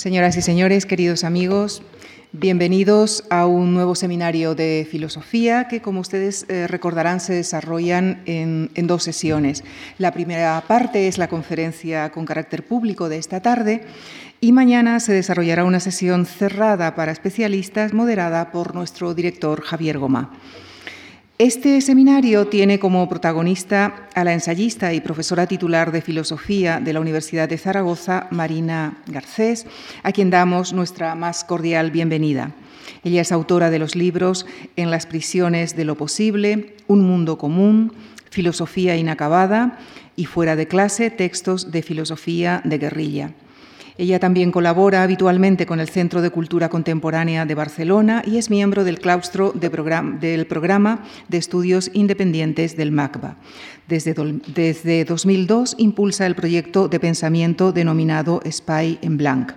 [0.00, 1.82] Señoras y señores, queridos amigos,
[2.32, 8.70] bienvenidos a un nuevo seminario de filosofía que, como ustedes eh, recordarán, se desarrollan en,
[8.86, 9.62] dos sesiones.
[9.98, 13.82] La primera parte es la conferencia con carácter público de esta tarde
[14.40, 20.30] y mañana se desarrollará una sesión cerrada para especialistas moderada por nuestro director Javier Goma.
[21.40, 27.00] Este seminario tiene como protagonista a la ensayista y profesora titular de Filosofía de la
[27.00, 29.66] Universidad de Zaragoza, Marina Garcés,
[30.02, 32.52] a quien damos nuestra más cordial bienvenida.
[33.04, 34.44] Ella es autora de los libros
[34.76, 37.94] En las prisiones de lo posible, Un mundo común,
[38.28, 39.78] Filosofía inacabada
[40.16, 43.30] y Fuera de clase, textos de filosofía de guerrilla.
[44.00, 48.82] Ella también colabora habitualmente con el Centro de Cultura Contemporánea de Barcelona y es miembro
[48.82, 49.68] del claustro de
[50.18, 53.36] del programa de estudios independientes del MACBA.
[53.88, 54.14] Desde,
[54.54, 59.52] desde 2002 impulsa el proyecto de pensamiento denominado Spy en Blanc.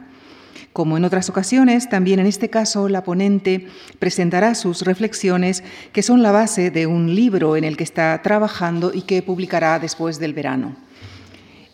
[0.73, 5.63] Como en otras ocasiones, también en este caso la ponente presentará sus reflexiones
[5.93, 9.79] que son la base de un libro en el que está trabajando y que publicará
[9.79, 10.75] después del verano.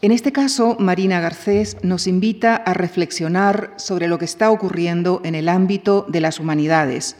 [0.02, 5.36] En este caso, Marina Garcés nos invita a reflexionar sobre lo que está ocurriendo en
[5.36, 7.17] el ámbito de las humanidades.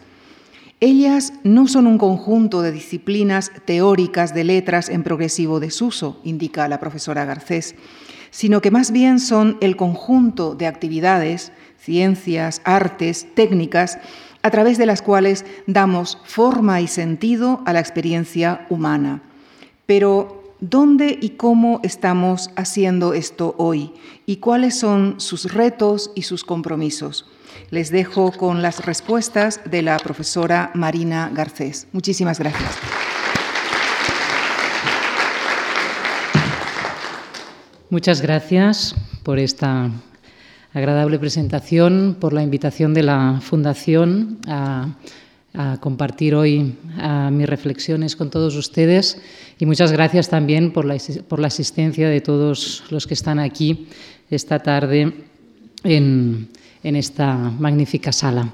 [0.80, 6.80] Ellas no son un conjunto de disciplinas teóricas de letras en progresivo desuso, indica la
[6.80, 7.75] profesora Garcés,
[8.31, 14.00] sino que más bien son el conjunto de actividades, ciencias, artes, técnicas,
[14.41, 19.22] a través de las cuales damos forma y sentido a la experiencia humana.
[19.85, 23.93] Pero ¿Dónde y cómo estamos haciendo esto hoy?
[24.25, 27.25] ¿Y cuáles son sus retos y sus compromisos?
[27.69, 31.88] Les dejo con las respuestas de la profesora Marina Garcés.
[31.93, 32.77] Muchísimas gracias.
[37.89, 39.89] Muchas gracias por esta
[40.73, 44.89] agradable presentación, por la invitación de la Fundación a
[45.53, 46.75] a compartir hoy
[47.31, 49.22] mis reflexiones con todos ustedes
[49.57, 50.97] y muchas gracias también por la,
[51.28, 53.88] por la, asistencia de todos los que están aquí
[54.29, 55.12] esta tarde
[55.84, 56.50] en,
[56.84, 58.53] en esta magnífica sala.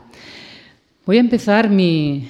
[1.06, 2.30] Voy a empezar mi,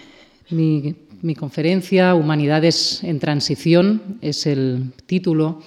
[0.50, 5.62] mi, conferencia Humanidades en Transición, es el título,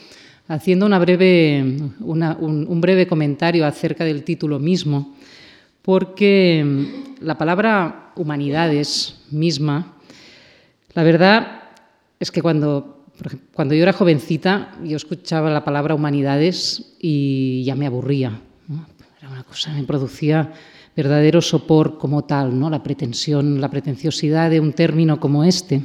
[0.46, 1.64] haciendo una breve,
[2.00, 5.14] una, un, breve comentario acerca del título mismo
[5.82, 6.64] porque
[7.20, 9.94] la palabra humanidades misma,
[10.94, 11.62] la verdad
[12.18, 13.04] es que cuando,
[13.52, 18.40] cuando yo era jovencita, yo escuchaba la palabra humanidades y ya me aburría.
[19.20, 20.52] Era una cosa, me producía
[20.96, 22.68] verdadero sopor como tal, ¿no?
[22.70, 25.82] la pretensión, la pretenciosidad de un término como este.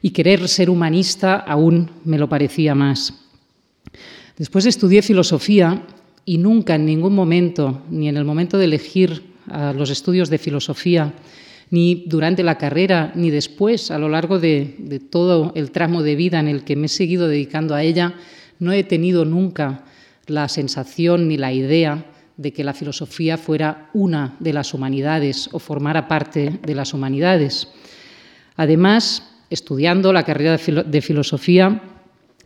[0.00, 3.14] Y querer ser humanista aún me lo parecía más.
[4.36, 5.86] Después estudié filosofía
[6.24, 9.31] y nunca en ningún momento, ni en el momento de elegir
[9.74, 11.14] los estudios de filosofía,
[11.70, 16.38] ni durante la carrera, ni después, a lo largo de, todo el tramo de vida
[16.38, 18.14] en el que me he seguido dedicando a ella,
[18.58, 19.84] no he tenido nunca
[20.26, 22.04] la sensación ni la idea
[22.36, 27.68] de que la filosofía fuera una de las humanidades o formara parte de las humanidades.
[28.56, 31.82] Además, estudiando la carrera de filosofía,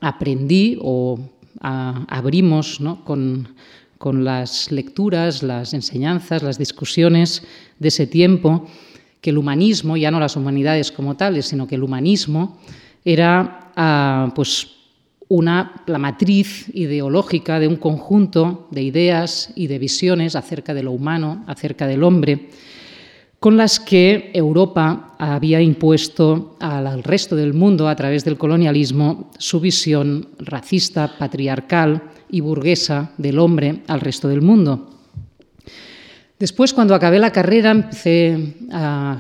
[0.01, 1.19] aprendí o
[1.61, 3.05] abrimos ¿no?
[3.05, 3.49] con,
[3.99, 7.43] con las lecturas, las enseñanzas, las discusiones
[7.79, 8.67] de ese tiempo,
[9.21, 12.59] que el humanismo, ya no las humanidades como tales, sino que el humanismo
[13.05, 14.69] era ah, pues
[15.29, 20.93] una, la matriz ideológica de un conjunto de ideas y de visiones acerca de lo
[20.93, 22.49] humano, acerca del hombre,
[23.41, 29.61] con las que Europa había impuesto al resto del mundo a través del colonialismo su
[29.61, 34.97] visión racista, patriarcal y burguesa del hombre al resto del mundo.
[36.39, 38.57] Después, cuando acabé la carrera empecé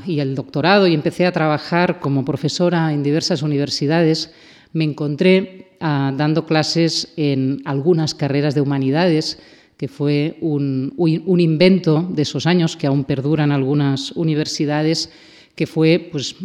[0.06, 4.34] y el doctorado y empecé a trabajar como profesora en diversas universidades,
[4.74, 9.38] me encontré dando clases en algunas carreras de humanidades,
[9.78, 10.92] que fue un,
[11.38, 15.10] invento de esos años que aún perduran algunas universidades,
[15.54, 16.36] que fue pues,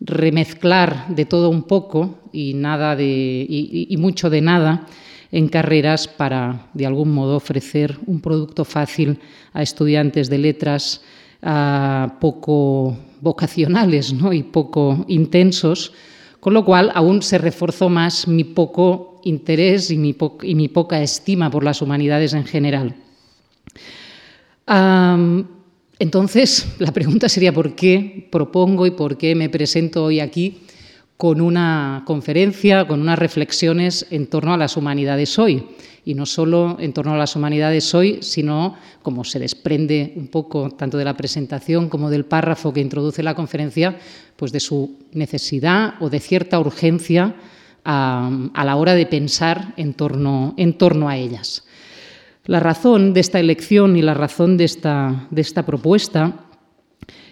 [0.00, 4.88] remezclar de todo un poco y, nada de, y mucho de nada
[5.32, 9.18] en carreras para, de algún modo, ofrecer un producto fácil
[9.52, 11.02] a estudiantes de letras
[11.42, 14.32] uh, poco vocacionales ¿no?
[14.32, 15.92] y poco intensos,
[16.40, 20.12] con lo cual aún se reforzó más mi poco interés y mi,
[20.68, 22.94] poca estima por las humanidades en general.
[25.98, 30.58] Entonces, la pregunta sería por qué propongo y por qué me presento hoy aquí,
[31.16, 35.66] con una conferencia, con unas reflexiones en torno a las humanidades hoy.
[36.04, 40.70] Y no solo en torno a las humanidades hoy, sino, como se desprende un poco
[40.70, 43.98] tanto de la presentación como del párrafo que introduce la conferencia,
[44.36, 47.34] pues de su necesidad o de cierta urgencia
[47.84, 48.30] a,
[48.64, 51.64] la hora de pensar en torno, a ellas.
[52.44, 56.46] La razón de esta elección y la razón de esta propuesta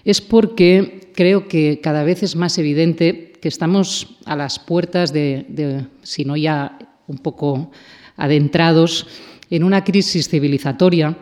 [0.05, 5.87] es porque creo que cada vez es más evidente que estamos a las puertas de,
[6.03, 7.71] si no ya un poco
[8.17, 9.07] adentrados,
[9.51, 11.17] en una crisis civilizatoria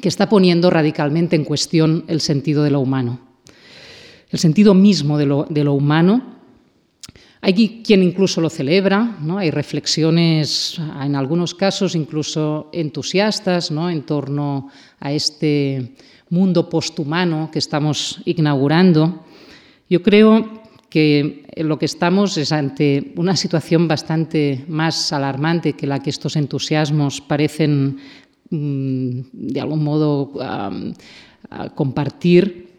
[0.00, 3.20] que está poniendo radicalmente en cuestión el sentido de lo humano.
[4.30, 6.38] El sentido mismo de lo, humano.
[7.40, 9.38] Hay quien incluso lo celebra, ¿no?
[9.38, 13.90] hay reflexiones, en algunos casos incluso entusiastas, ¿no?
[13.90, 14.68] en torno
[15.00, 15.94] a este
[16.30, 19.24] mundo posthumano que estamos inaugurando.
[19.88, 26.00] Yo creo que lo que estamos es ante una situación bastante más alarmante que la
[26.00, 27.98] que estos entusiasmos parecen
[28.50, 30.32] mm, de algún modo
[31.74, 32.70] compartir.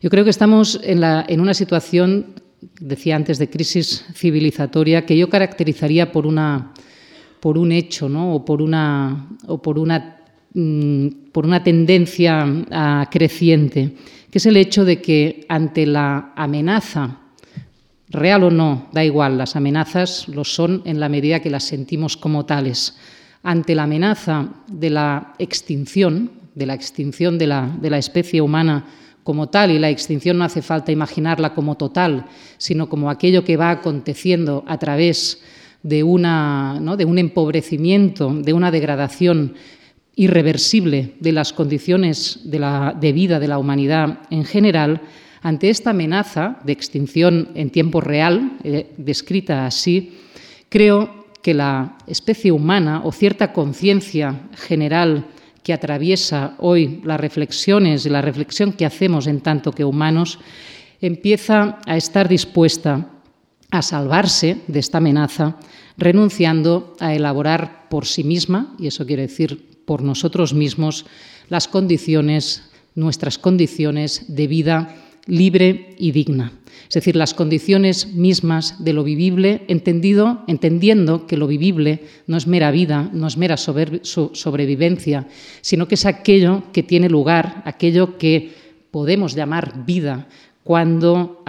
[0.00, 2.34] Yo creo que estamos en, una situación,
[2.80, 6.26] decía antes, de crisis civilizatoria que yo caracterizaría por,
[7.40, 8.34] por un hecho ¿no?
[8.34, 10.17] o por una, o por una,
[10.52, 13.94] por una tendencia ah, creciente
[14.30, 17.18] que es el hecho de que ante la amenaza,
[18.10, 22.16] real o no, da igual, las amenazas lo son en la medida que las sentimos
[22.16, 22.96] como tales,
[23.42, 28.86] ante la amenaza de la extinción, de la extinción de la, de la especie humana
[29.22, 33.56] como tal, y la extinción no hace falta imaginarla como total, sino como aquello que
[33.56, 35.42] va aconteciendo a través
[35.82, 36.96] de, una, ¿no?
[36.96, 39.54] de un empobrecimiento, de una degradación
[40.18, 45.00] irreversible de las condiciones de, vida de la humanidad en general,
[45.42, 50.18] ante esta amenaza de extinción en tiempo real, eh, descrita así,
[50.68, 55.24] creo que la especie humana o cierta conciencia general
[55.62, 60.40] que atraviesa hoy las reflexiones y la reflexión que hacemos en tanto que humanos,
[61.00, 63.08] empieza a estar dispuesta
[63.70, 65.58] a salvarse de esta amenaza,
[65.96, 71.06] renunciando a elaborar por sí misma, y eso quiere decir por nosotros mismos
[71.48, 72.62] las condiciones,
[72.94, 74.94] nuestras condiciones de vida
[75.24, 76.52] libre y digna.
[76.88, 82.46] Es decir, las condiciones mismas de lo vivible, entendido, entendiendo que lo vivible no es
[82.46, 85.26] mera vida, no es mera sobrevivencia,
[85.62, 88.52] sino que es aquello que tiene lugar, aquello que
[88.90, 90.28] podemos llamar vida
[90.64, 91.42] cuando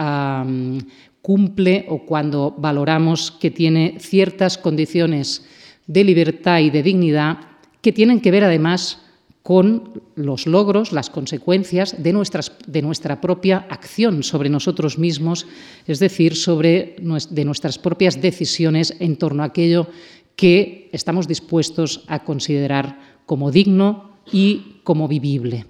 [1.20, 5.44] cumple o cuando valoramos que tiene ciertas condiciones
[5.86, 7.49] de libertad y de dignidad
[7.82, 8.98] que tienen que ver además
[9.42, 15.46] con los logros, las consecuencias de, nuestras, de nuestra propia acción sobre nosotros mismos,
[15.86, 16.96] es decir, sobre
[17.30, 19.88] de nuestras propias decisiones en torno a aquello
[20.36, 25.66] que estamos dispuestos a considerar como digno y como vivible.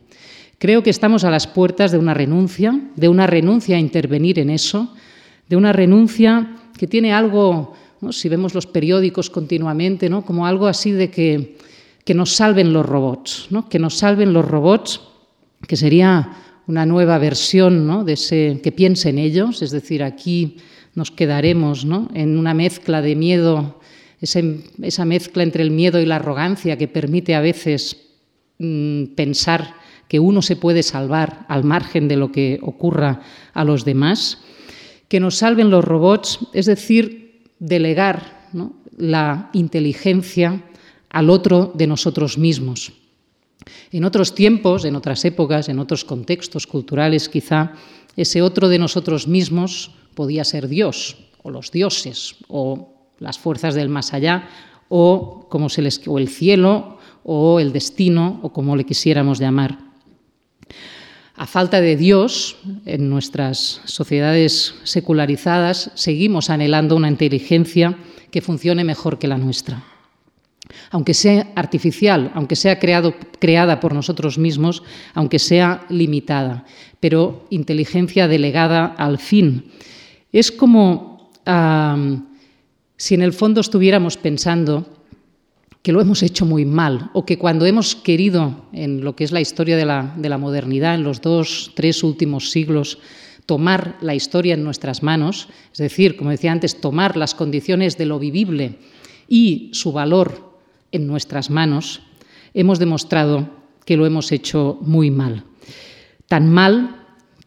[0.58, 4.50] Creo que estamos a las puertas de una renuncia, de una renuncia a intervenir en
[4.50, 4.92] eso,
[5.48, 7.72] de una renuncia que tiene algo,
[8.10, 10.24] si vemos los periódicos continuamente, ¿no?
[10.24, 11.56] como algo así de que
[12.04, 13.68] que nos salven los robots, ¿no?
[13.68, 15.00] que nos salven los robots,
[15.66, 16.36] que sería
[16.66, 18.04] una nueva versión ¿no?
[18.04, 20.56] de ese que piense en ellos, es decir, aquí
[20.94, 22.08] nos quedaremos ¿no?
[22.14, 23.80] en una mezcla de miedo,
[24.20, 27.96] esa mezcla entre el miedo y la arrogancia que permite a veces
[28.58, 29.74] mm, pensar
[30.08, 33.20] que uno se puede salvar al margen de lo que ocurra
[33.54, 34.38] a los demás,
[35.08, 38.48] que nos salven los robots, es decir, delegar
[38.96, 40.62] la inteligencia
[41.10, 42.92] al otro de nosotros mismos.
[43.92, 47.72] En otros tiempos, en otras épocas, en otros contextos culturales quizá,
[48.16, 53.88] ese otro de nosotros mismos podía ser Dios, o los dioses, o las fuerzas del
[53.88, 54.48] más allá,
[54.88, 59.78] o, como se les, o el cielo, o el destino, o como le quisiéramos llamar.
[61.36, 67.96] A falta de Dios, en nuestras sociedades secularizadas, seguimos anhelando una inteligencia
[68.30, 69.82] que funcione mejor que la nuestra
[70.90, 74.82] aunque sea artificial, aunque sea creada por nosotros mismos,
[75.14, 76.64] aunque sea limitada,
[77.00, 79.64] pero inteligencia delegada al fin.
[80.32, 81.30] Es como
[82.96, 84.86] si en el fondo estuviéramos pensando
[85.82, 89.32] que lo hemos hecho muy mal o que cuando hemos querido, en lo que es
[89.32, 92.98] la historia de la, de la modernidad, en los dos, tres últimos siglos,
[93.46, 98.06] tomar la historia en nuestras manos, es decir, como decía antes, tomar las condiciones de
[98.06, 98.78] lo vivible
[99.26, 100.49] y su valor
[100.92, 102.02] en nuestras manos,
[102.54, 103.48] hemos demostrado
[103.84, 105.44] que lo hemos hecho muy mal.
[106.28, 107.00] Tan mal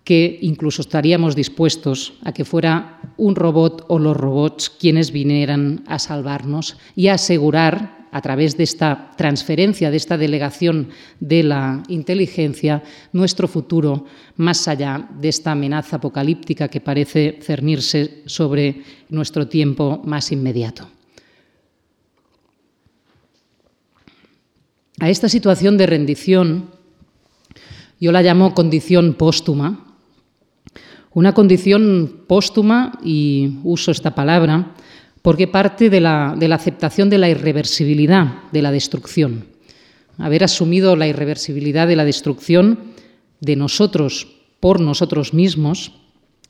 [0.03, 5.99] que incluso estaríamos dispuestos a que fuera un robot o los robots quienes vinieran a
[5.99, 12.83] salvarnos y a asegurar, a través de esta transferencia, de esta delegación de la inteligencia,
[13.11, 14.05] nuestro futuro
[14.37, 20.87] más allá de esta amenaza apocalíptica que parece cernirse sobre nuestro tiempo más inmediato.
[24.99, 26.69] A esta situación de rendición
[27.99, 29.97] yo la llamo condición póstuma,
[31.13, 34.75] una condición póstuma, y uso esta palabra,
[35.21, 39.45] porque parte de la, de la, aceptación de la irreversibilidad de la destrucción.
[40.17, 42.93] Haber asumido la irreversibilidad de la destrucción
[43.39, 44.27] de nosotros
[44.59, 45.93] por nosotros mismos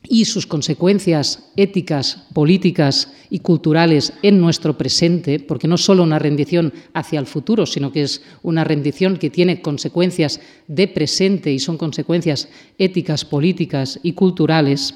[0.08, 6.72] y sus consecuencias éticas, políticas y culturales en nuestro presente, porque no solo una rendición
[6.92, 11.78] hacia el futuro, sino que es una rendición que tiene consecuencias de presente y son
[11.78, 14.94] consecuencias éticas, políticas y culturales,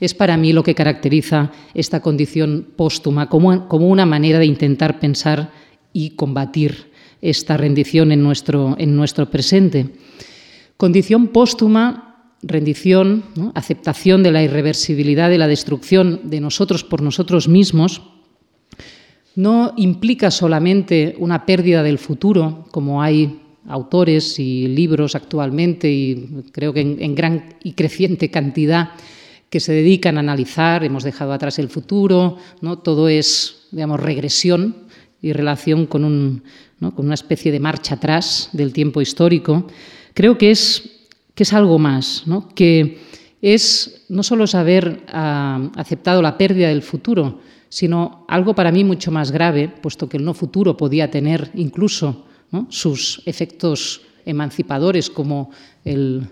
[0.00, 5.00] es para mí lo que caracteriza esta condición póstuma como, como una manera de intentar
[5.00, 5.50] pensar
[5.92, 9.88] y combatir esta rendición en nuestro, en nuestro presente.
[10.76, 12.15] Condición póstuma
[12.48, 13.24] rendición,
[13.54, 18.02] aceptación de la irreversibilidad de la destrucción de nosotros por nosotros mismos,
[19.34, 26.72] no implica solamente una pérdida del futuro, como hay autores y libros actualmente, y creo
[26.72, 28.90] que en, gran y creciente cantidad,
[29.50, 32.78] que se dedican a analizar, hemos dejado atrás el futuro, ¿no?
[32.78, 34.74] todo es, digamos, regresión
[35.20, 36.42] y relación con, un,
[36.80, 39.66] con una especie de marcha atrás del tiempo histórico.
[40.14, 40.95] Creo que es
[41.36, 42.24] que es algo más,
[42.54, 42.98] que
[43.42, 49.12] es no solo saber ah, aceptado la pérdida del futuro, sino algo para mí mucho
[49.12, 52.24] más grave, puesto que el no futuro podía tener incluso
[52.70, 55.50] sus efectos emancipadores, como
[55.84, 56.26] el,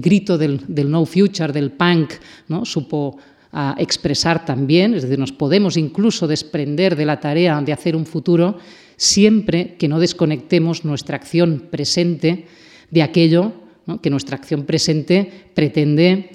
[0.00, 2.14] grito del, no future, del punk,
[2.48, 2.64] ¿no?
[2.64, 3.18] supo
[3.52, 8.06] ah, expresar también, es decir, nos podemos incluso desprender de la tarea de hacer un
[8.06, 8.56] futuro
[8.96, 12.46] siempre que no desconectemos nuestra acción presente
[12.90, 13.61] de aquello
[14.00, 16.30] que nuestra acción presente pretende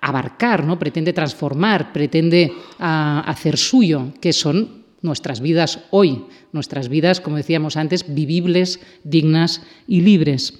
[0.00, 0.78] abarcar, ¿no?
[0.78, 8.14] pretende transformar, pretende hacer suyo, que son nuestras vidas hoy, nuestras vidas, como decíamos antes,
[8.14, 10.54] vivibles, dignas y libres.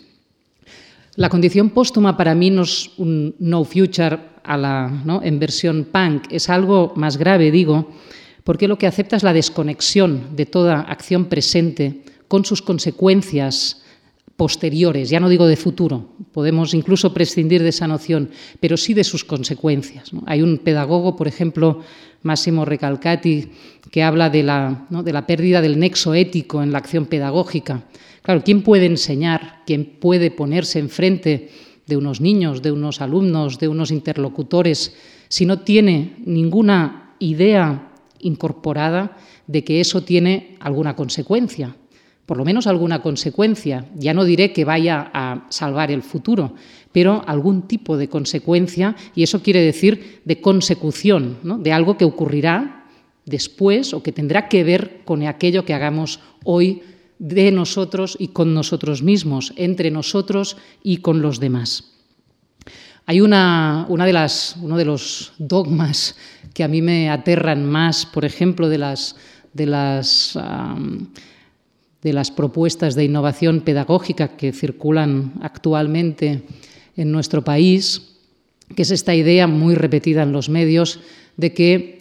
[1.15, 6.25] La condición póstuma para mí no es un no future a la, en versión punk,
[6.31, 7.93] es algo más grave, digo,
[8.45, 13.82] porque lo que acepta es la desconexión de toda acción presente con sus consecuencias
[14.43, 19.05] posteriores, ya no digo de futuro, podemos incluso prescindir de esa noción, pero sí de
[19.05, 20.11] sus consecuencias.
[20.27, 21.79] Hay un pedagogo, por ejemplo,
[22.25, 23.51] Máximo Recalcati,
[23.93, 27.85] que habla de la, de la pérdida del nexo ético en la acción pedagógica.
[28.23, 29.63] Claro, ¿quién puede enseñar?
[29.65, 31.49] ¿Quién puede ponerse enfrente
[31.87, 34.97] de unos niños, de unos alumnos, de unos interlocutores,
[35.29, 41.77] si no tiene ninguna idea incorporada de que eso tiene alguna consecuencia?
[42.33, 43.85] Por lo menos alguna consecuencia.
[43.95, 46.55] Ya no diré que vaya a salvar el futuro,
[46.91, 52.87] pero algún tipo de consecuencia, y eso quiere decir de consecución, de algo que ocurrirá
[53.27, 56.81] después o que tendrá que ver con aquello que hagamos hoy
[57.19, 61.93] de nosotros y con nosotros mismos, entre nosotros y con los demás.
[63.05, 66.17] Hay una, de las, uno de los dogmas
[66.55, 69.17] que a mí me aterran más, por ejemplo, de las,
[69.53, 70.35] de las
[72.03, 76.43] de las propuestas de innovación pedagógica que circulan actualmente
[76.97, 78.19] en nuestro país,
[78.75, 81.01] que es esta idea muy repetida en los medios
[81.37, 81.99] de que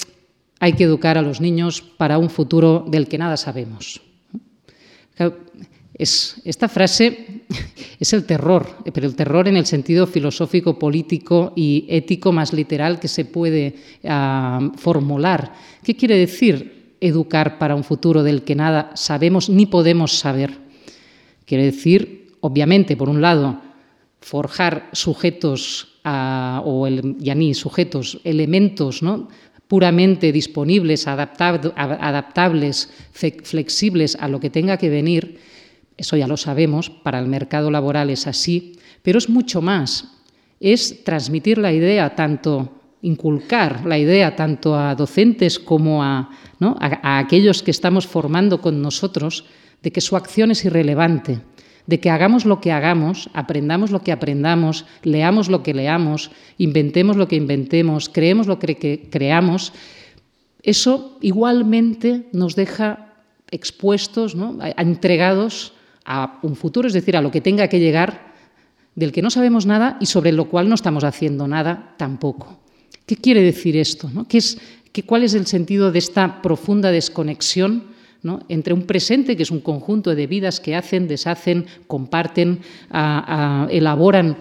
[0.59, 4.01] hay que educar a los niños para un futuro del que nada sabemos.
[5.93, 7.43] Es, esta frase
[7.99, 12.99] es el terror, pero el terror en el sentido filosófico, político y ético más literal
[12.99, 15.53] que se puede ah, formular.
[15.83, 16.80] ¿Qué quiere decir?
[17.01, 20.57] Educar para un futuro del que nada sabemos ni podemos saber.
[21.45, 23.59] Quiere decir, obviamente, por un lado,
[24.21, 29.27] forjar sujetos o ya ni sujetos, elementos ¿no?
[29.67, 35.39] puramente disponibles, adaptables, flexibles a lo que tenga que venir,
[35.97, 40.09] eso ya lo sabemos, para el mercado laboral es así, pero es mucho más,
[40.59, 46.29] es transmitir la idea tanto inculcar la idea tanto a docentes como a,
[47.03, 49.45] aquellos que estamos formando con nosotros
[49.81, 51.41] de que su acción es irrelevante,
[51.87, 57.17] de que hagamos lo que hagamos, aprendamos lo que aprendamos, leamos lo que leamos, inventemos
[57.17, 59.73] lo que inventemos, creemos lo que creamos,
[60.61, 63.15] eso igualmente nos deja
[63.49, 64.37] expuestos,
[64.77, 65.73] entregados
[66.05, 68.31] a un futuro, es decir, a lo que tenga que llegar
[68.95, 72.59] del que no sabemos nada y sobre lo cual no estamos haciendo nada tampoco.
[73.11, 74.09] ¿Qué quiere decir esto?
[74.29, 74.57] ¿Qué es,
[75.05, 77.83] ¿Cuál es el sentido de esta profunda desconexión
[78.47, 82.61] entre un presente, que es un conjunto de vidas que hacen, deshacen, comparten,
[83.69, 84.37] elaboran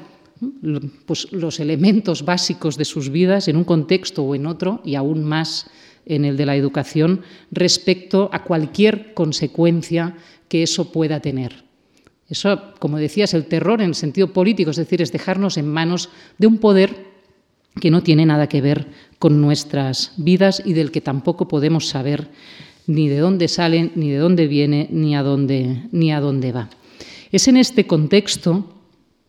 [1.04, 5.24] pues, los elementos básicos de sus vidas en un contexto o en otro, y aún
[5.24, 5.68] más
[6.06, 11.64] en el de la educación, respecto a cualquier consecuencia que eso pueda tener.
[12.28, 16.08] Eso, como decías, el terror en el sentido político, es decir, es dejarnos en manos
[16.38, 17.09] de un poder
[17.78, 22.30] que no tiene nada que ver con nuestras vidas y del que tampoco podemos saber
[22.86, 26.70] ni de dónde salen, ni de dónde viene, ni a dónde, ni a dónde va.
[27.30, 28.68] Es en este contexto,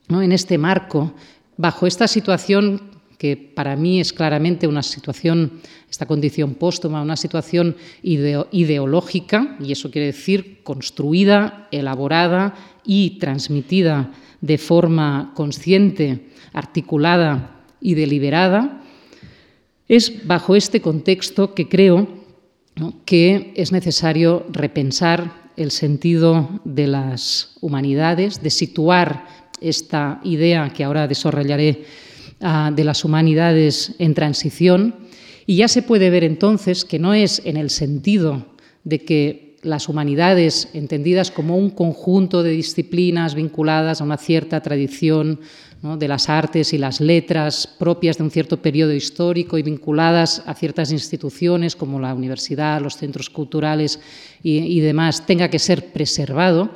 [0.08, 0.22] ¿no?
[0.22, 1.14] en este marco,
[1.58, 7.76] bajo esta situación que para mí es claramente una situación, esta condición póstuma, una situación
[8.02, 18.84] ideológica, y eso quiere decir construida, elaborada y transmitida de forma consciente, articulada y deliberada,
[19.88, 22.08] es bajo este contexto que creo
[23.06, 29.26] que es necesario repensar el sentido de las humanidades, de situar
[29.60, 31.86] esta idea que ahora desarrollaré
[32.40, 34.96] ah, de las humanidades en transición.
[35.46, 38.46] Y ya se puede ver entonces que no es en el sentido
[38.84, 45.40] de que las humanidades, entendidas como un conjunto de disciplinas vinculadas a una cierta tradición
[45.82, 50.54] de las artes y las letras propias de un cierto periodo histórico y vinculadas a
[50.54, 54.00] ciertas instituciones como la universidad, los centros culturales
[54.44, 56.70] y, demás, tenga que ser preservado,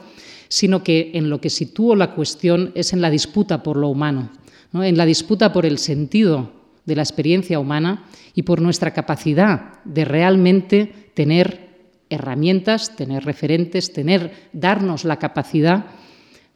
[0.48, 4.32] sino que en lo que sitúo la cuestión es en la disputa por lo humano,
[4.74, 6.52] en la disputa por el sentido
[6.86, 11.66] de la experiencia humana y por nuestra capacidad de realmente tener
[12.10, 15.86] herramientas, tener referentes, tener, darnos la capacidad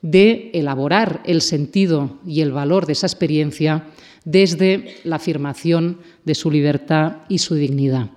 [0.02, 3.88] de elaborar el sentido y el valor de esa experiencia
[4.26, 8.12] desde la afirmación de su libertad y su dignidad.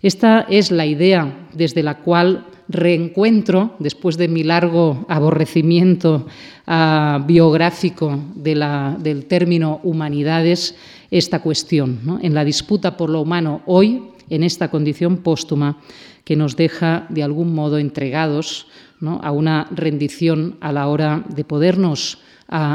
[0.00, 6.26] Esta es la idea desde la cual reencuentro, después de mi largo aborrecimiento
[6.66, 10.76] ah, biográfico del término humanidades,
[11.10, 15.78] esta cuestión, en la disputa por lo humano hoy, en esta condición póstuma,
[16.24, 18.66] que nos deja de algún modo entregados
[19.00, 22.18] a una rendición a la hora de podernos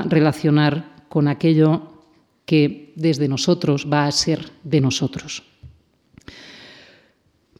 [0.06, 1.90] relacionar con aquello
[2.46, 5.44] que desde nosotros va a ser de nosotros.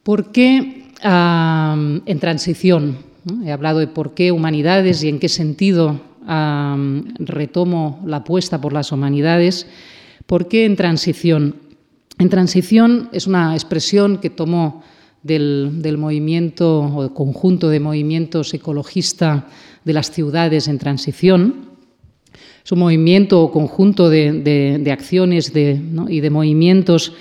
[0.04, 2.98] ¿Por qué en transición?
[3.46, 6.02] He hablado de por qué humanidades y en qué sentido
[7.20, 9.68] retomo la apuesta por las humanidades.
[10.26, 11.56] ¿Por qué en transición?
[12.20, 14.84] En transición es una expresión que tomó
[15.24, 19.48] del, movimiento o conjunto de movimientos ecologista
[19.84, 21.72] de las ciudades en transición.
[22.64, 27.14] Es un movimiento o conjunto de, acciones y de movimientos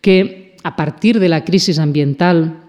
[0.00, 2.64] que, a partir de la crisis ambiental,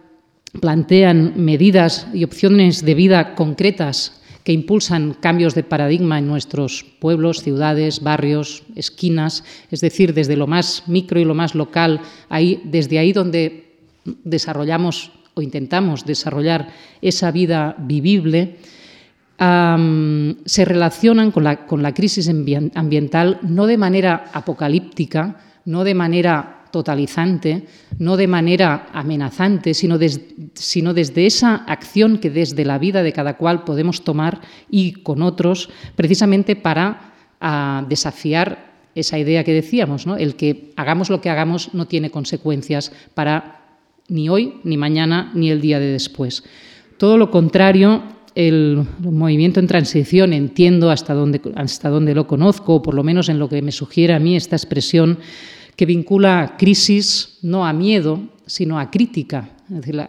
[0.60, 7.44] plantean medidas y opciones de vida concretas que impulsan cambios de paradigma en nuestros pueblos,
[7.44, 12.98] ciudades, barrios, esquinas, es decir, desde lo más micro y lo más local, ahí, desde
[12.98, 13.69] ahí donde
[14.06, 16.70] desarrollamos o intentamos desarrollar
[17.02, 18.58] esa vida vivible,
[19.40, 26.60] se relacionan con la, con la crisis ambiental no de manera apocalíptica, no de manera
[26.72, 27.66] totalizante,
[27.98, 29.98] no de manera amenazante, sino,
[30.54, 35.22] sino, desde esa acción que desde la vida de cada cual podemos tomar y con
[35.22, 37.14] otros, precisamente para
[37.88, 40.18] desafiar esa idea que decíamos, ¿no?
[40.18, 43.59] el que hagamos lo que hagamos no tiene consecuencias para
[44.10, 46.44] ni hoy, ni mañana, ni el día de después.
[46.98, 48.04] Todo lo contrario,
[48.36, 53.30] el movimiento en transición, entiendo hasta dónde, hasta dónde lo conozco, o por lo menos
[53.30, 55.20] en lo que me sugiere a mí esta expresión,
[55.76, 59.50] que vincula crisis no a miedo, sino a crítica.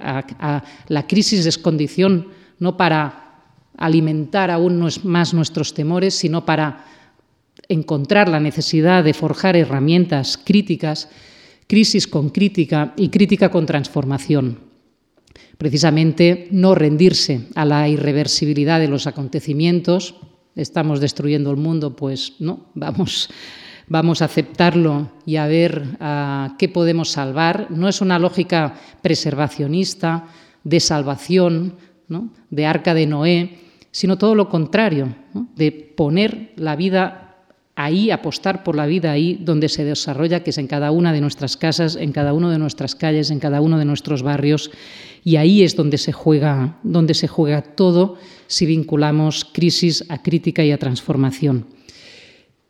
[0.01, 3.31] a, la crisis es condición no para
[3.77, 6.85] alimentar aún más nuestros temores, sino para
[7.69, 11.09] encontrar la necesidad de forjar herramientas críticas
[11.71, 14.59] crisis con crítica y crítica con transformación.
[15.57, 20.17] Precisamente no rendirse a la irreversibilidad de los acontecimientos.
[20.57, 23.31] Estamos destruyendo el mundo, pues no, vamos,
[23.87, 25.97] vamos a aceptarlo y a ver
[26.59, 27.69] qué podemos salvar.
[27.71, 30.27] No es una lógica preservacionista,
[30.65, 31.77] de salvación,
[32.51, 33.59] de arca de Noé,
[33.93, 35.15] sino todo lo contrario,
[35.55, 37.30] de poner la vida
[37.85, 41.21] ahí, apostar por la vida ahí donde se desarrolla, que es en cada una de
[41.21, 44.71] nuestras casas, en cada una de nuestras calles, en cada uno de nuestros barrios.
[45.25, 48.17] Y ahí es donde se juega, donde se juega todo
[48.47, 51.67] si vinculamos crisis a crítica y a transformación.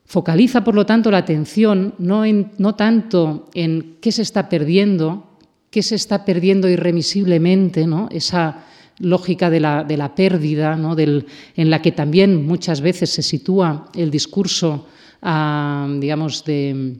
[0.04, 2.24] Focaliza, por lo tanto, la atención no,
[2.58, 5.38] no tanto en qué se está perdiendo,
[5.70, 8.08] qué se está perdiendo irremisiblemente, ¿no?
[8.10, 8.64] esa
[9.00, 10.94] lógica de la, de la pérdida, ¿no?
[10.94, 14.86] Del, en la que también muchas veces se sitúa el discurso,
[15.22, 16.96] digamos, de,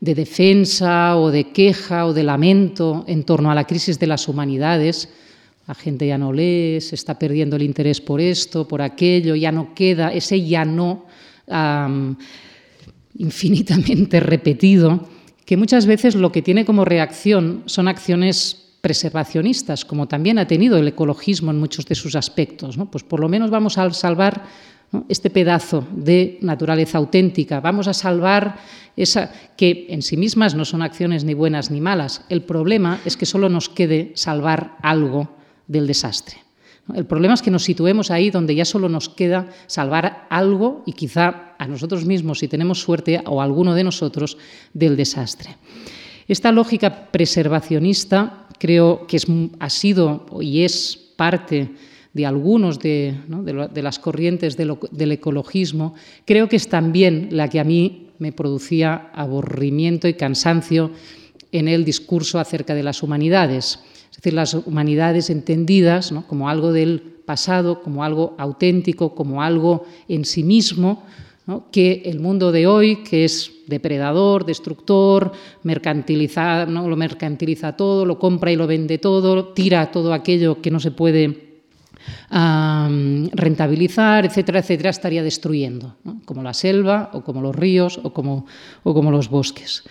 [0.00, 4.28] de defensa o de queja o de lamento en torno a la crisis de las
[4.28, 5.08] humanidades.
[5.66, 9.52] La gente ya no lee, se está perdiendo el interés por esto, por aquello, ya
[9.52, 11.06] no queda, ese ya no
[13.18, 15.08] infinitamente repetido,
[15.44, 20.78] que muchas veces lo que tiene como reacción son acciones preservacionistas, como también ha tenido
[20.78, 22.78] el ecologismo en muchos de sus aspectos.
[22.90, 24.44] Pues por lo menos vamos a salvar
[25.08, 28.58] este pedazo de naturaleza auténtica, vamos a salvar
[28.96, 32.24] esa que en sí mismas no son acciones ni buenas ni malas.
[32.28, 35.30] El problema es que solo nos quede salvar algo
[35.68, 36.38] del desastre.
[36.94, 40.92] El problema es que nos situemos ahí donde ya solo nos queda salvar algo y
[40.92, 44.38] quizá a nosotros mismos, si tenemos suerte, o a alguno de nosotros,
[44.74, 45.56] del desastre.
[46.26, 49.18] Esta lógica preservacionista creo que
[49.58, 51.70] ha sido y es parte
[52.12, 53.14] de algunos de,
[53.74, 55.94] las corrientes del ecologismo,
[56.24, 60.90] creo que es también la que a mí me producía aburrimiento y cansancio
[61.52, 63.80] en el discurso acerca de las humanidades.
[64.10, 70.24] Es decir, las humanidades entendidas como algo del pasado, como algo auténtico, como algo en
[70.24, 71.04] sí mismo,
[71.72, 76.88] que el mundo de hoy, que es depredador, destructor, mercantiliza, ¿no?
[76.88, 80.90] lo mercantiliza todo, lo compra y lo vende todo, tira todo aquello que no se
[80.90, 81.49] puede
[82.30, 88.46] rentabilizar, etcétera, etcétera, estaría destruyendo, como la selva o como los ríos o como,
[88.82, 89.84] o como los bosques.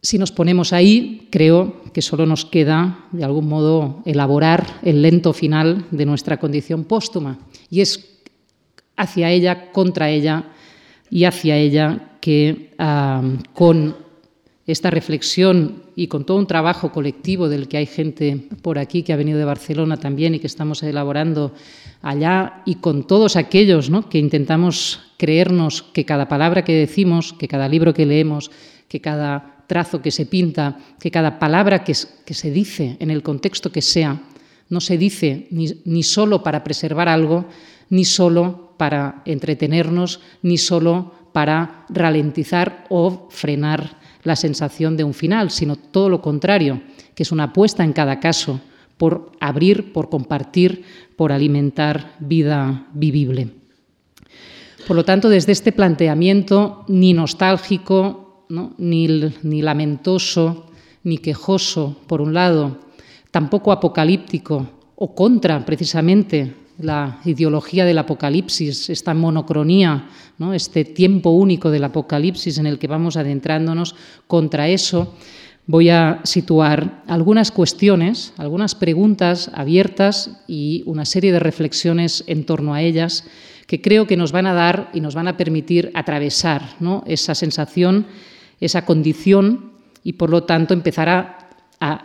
[0.00, 5.32] Si nos ponemos ahí, creo que solo nos queda, de algún modo, elaborar el lento
[5.32, 7.38] final de nuestra condición póstuma.
[7.70, 8.18] Y es
[8.96, 10.50] hacia ella, contra ella
[11.08, 12.74] y hacia ella que
[13.54, 13.96] con
[14.66, 19.12] esta reflexión y con todo un trabajo colectivo del que hay gente por aquí que
[19.12, 21.52] ha venido de Barcelona también y que estamos elaborando
[22.00, 27.68] allá y con todos aquellos que intentamos creernos que cada palabra que decimos, que cada
[27.68, 28.50] libro que leemos,
[28.88, 33.70] que cada trazo que se pinta, que cada palabra que, se dice en el contexto
[33.70, 34.20] que sea,
[34.68, 37.46] no se dice ni, ni solo para preservar algo,
[37.88, 45.50] ni solo para entretenernos, ni solo para ralentizar o frenar la sensación de un final,
[45.50, 46.82] sino todo lo contrario,
[47.14, 48.60] que es una apuesta en cada caso
[48.96, 50.84] por abrir, por compartir,
[51.16, 53.48] por alimentar vida vivible.
[54.86, 58.46] Por lo tanto, desde este planteamiento ni nostálgico
[58.78, 60.66] ni, lamentoso,
[61.04, 62.78] ni quejoso, por un lado,
[63.30, 70.54] tampoco apocalíptico o contra precisamente la ideología del apocalipsis, esta monocronía, ¿no?
[70.54, 73.94] este tiempo único del apocalipsis en el que vamos adentrándonos,
[74.26, 75.14] contra eso
[75.66, 82.74] voy a situar algunas cuestiones, algunas preguntas abiertas y una serie de reflexiones en torno
[82.74, 83.24] a ellas
[83.66, 86.62] que creo que nos van a dar y nos van a permitir atravesar
[87.06, 88.06] esa sensación
[88.62, 89.72] esa condición
[90.04, 91.41] y por lo tanto empezar a,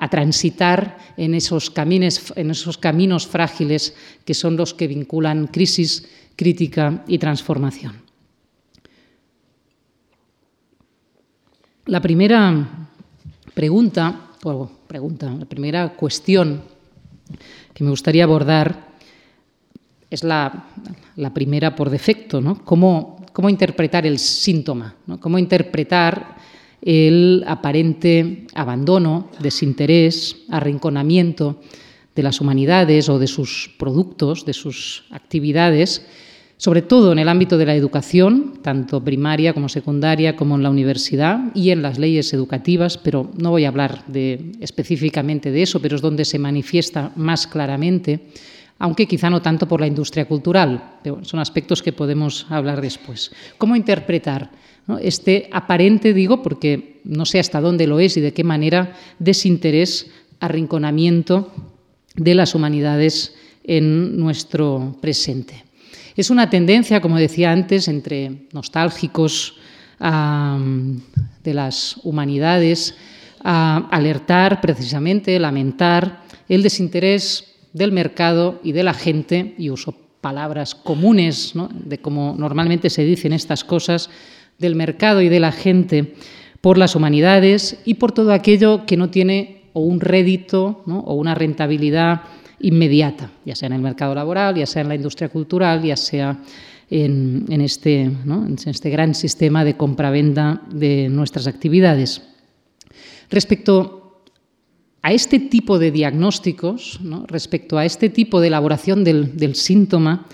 [0.09, 7.03] transitar en esos, caminos, en esos caminos frágiles que son los que vinculan crisis, crítica
[7.07, 7.93] y transformación.
[11.85, 12.89] La primera
[13.53, 16.61] pregunta, o pregunta, la primera cuestión
[17.73, 18.87] que me gustaría abordar
[20.09, 20.67] es la,
[21.33, 22.63] primera por defecto, ¿no?
[22.63, 24.95] ¿Cómo, cómo interpretar el síntoma?
[25.05, 25.19] ¿no?
[25.19, 26.36] ¿Cómo interpretar
[26.81, 31.59] el aparente abandono, desinterés, arrinconamiento
[32.15, 36.05] de las humanidades o de sus productos, de sus actividades,
[36.57, 40.71] sobre todo en el ámbito de la educación, tanto primaria como secundaria, como en la
[40.71, 44.03] universidad y en las leyes educativas, pero no voy a hablar
[44.59, 48.21] específicamente de eso, pero es donde se manifiesta más claramente,
[48.79, 53.31] aunque quizá no tanto por la industria cultural, pero son aspectos que podemos hablar después.
[53.59, 54.49] ¿Cómo interpretar
[55.01, 60.11] este aparente, digo, porque no sé hasta dónde lo es y de qué manera, desinterés,
[60.39, 61.51] arrinconamiento
[62.15, 65.65] de las humanidades en nuestro presente.
[66.15, 69.55] Es una tendencia, como decía antes, entre nostálgicos
[69.99, 72.95] de las humanidades
[73.43, 80.75] a alertar precisamente, lamentar el desinterés del mercado y de la gente, y uso palabras
[80.75, 84.09] comunes de cómo normalmente se dicen estas cosas,
[84.59, 86.13] del mercado y de la gente
[86.61, 91.35] por las humanidades y por todo aquello que no tiene o un rédito o una
[91.35, 92.21] rentabilidad
[92.59, 96.39] inmediata, ya sea en el mercado laboral, ya sea en la industria cultural, ya sea
[96.89, 102.21] en, este, en este gran sistema de compraventa de nuestras actividades.
[103.29, 104.21] Respecto
[105.01, 110.27] a este tipo de diagnósticos, respecto a este tipo de elaboración del, síntoma,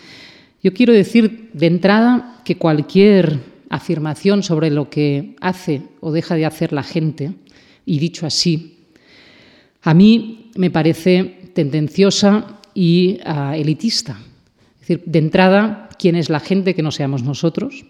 [0.63, 3.39] yo quiero decir de entrada que cualquier
[3.73, 7.33] afirmación sobre lo que hace o deja de hacer la gente,
[7.85, 8.85] y dicho así,
[9.81, 14.17] a mí me parece tendenciosa y ah, elitista.
[14.75, 17.83] Es decir, de entrada, ¿quién es la gente que no seamos nosotros?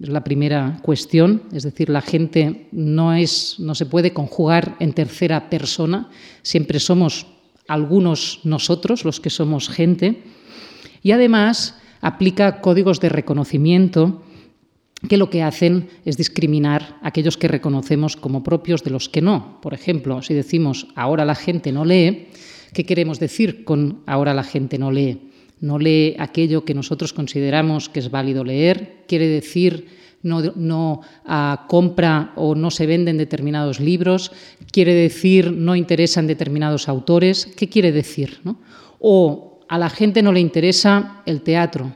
[0.00, 4.92] Es la primera cuestión, es decir, la gente no, es, no se puede conjugar en
[4.92, 6.08] tercera persona,
[6.42, 7.26] siempre somos
[7.66, 10.22] algunos nosotros los que somos gente,
[11.02, 14.22] y además aplica códigos de reconocimiento
[15.08, 19.22] que lo que hacen es discriminar a aquellos que reconocemos como propios de los que
[19.22, 19.60] no.
[19.62, 22.28] Por ejemplo, si decimos ahora la gente no lee,
[22.74, 25.30] ¿qué queremos decir con ahora la gente no lee?
[25.60, 29.86] no lee aquello que nosotros consideramos que es válido leer, quiere decir
[30.22, 34.32] no, ah, compra o no se venden determinados libros,
[34.70, 38.40] quiere decir no interesan determinados autores, ¿qué quiere decir?
[38.98, 41.94] O a la gente no le interesa el teatro.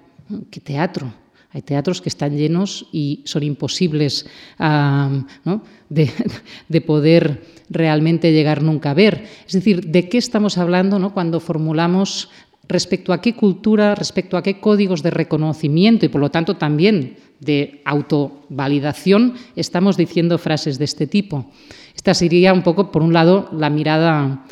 [0.51, 1.13] ¿Qué teatro?
[1.55, 4.27] Hay teatros que están llenos y son imposibles
[4.59, 6.11] de,
[6.69, 9.25] de, poder realmente llegar nunca a ver.
[9.47, 11.15] Es decir, ¿de qué estamos hablando ¿no?
[11.15, 12.29] cuando formulamos
[12.67, 17.19] respecto a qué cultura, respecto a qué códigos de reconocimiento y por lo tanto también
[17.39, 21.53] de autovalidación estamos diciendo frases de este tipo.
[21.95, 24.45] Esta sería un poco, por un lado, la mirada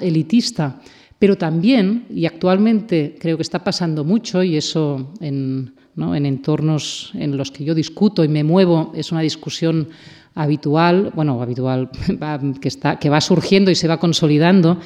[0.00, 0.80] elitista,
[1.18, 7.36] pero también, y actualmente creo que está pasando mucho, y eso en, en entornos en
[7.36, 9.88] los que yo discuto y me muevo, es una discusión
[10.34, 11.90] habitual, bueno, habitual,
[12.60, 14.78] que, está, que va surgiendo y se va consolidando,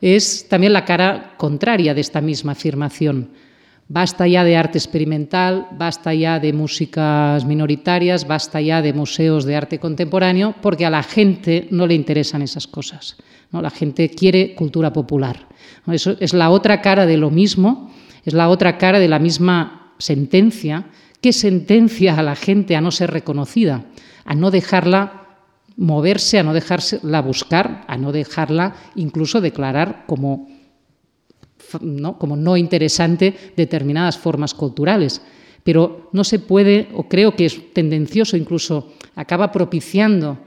[0.00, 3.30] es también la cara contraria de esta misma afirmación.
[3.88, 9.54] Basta ya de arte experimental, basta ya de músicas minoritarias, basta ya de museos de
[9.54, 13.16] arte contemporáneo, porque a la gente no le interesan esas cosas.
[13.52, 13.62] ¿no?
[13.62, 15.46] La gente quiere cultura popular.
[15.86, 17.92] Eso es la otra cara de lo mismo,
[18.24, 20.86] es la otra cara de la misma sentencia
[21.20, 23.84] que sentencia a la gente a no ser reconocida,
[24.24, 25.26] a no dejarla
[25.76, 30.48] moverse, a no dejarla buscar, a no dejarla incluso declarar como
[31.80, 32.18] ¿no?
[32.18, 35.20] como no interesante determinadas formas culturales.
[35.62, 40.38] Pero no se puede, o creo que es tendencioso, incluso acaba propiciando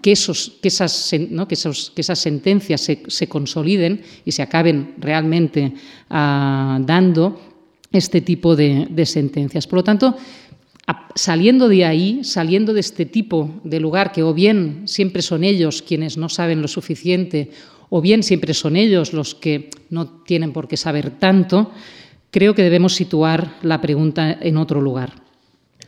[0.00, 1.10] que, esos, que, esas,
[1.48, 5.72] que, esas, sentencias se, consoliden y se acaben realmente
[6.10, 7.40] ah, dando
[7.90, 9.66] este tipo de sentencias.
[9.66, 10.16] Por lo tanto,
[11.14, 15.82] saliendo de ahí, saliendo de este tipo de lugar que o bien siempre son ellos
[15.82, 17.50] quienes no saben lo suficiente
[17.90, 21.72] o bien siempre son ellos los que no tienen por qué saber tanto,
[22.30, 25.12] creo que debemos situar la pregunta en otro lugar,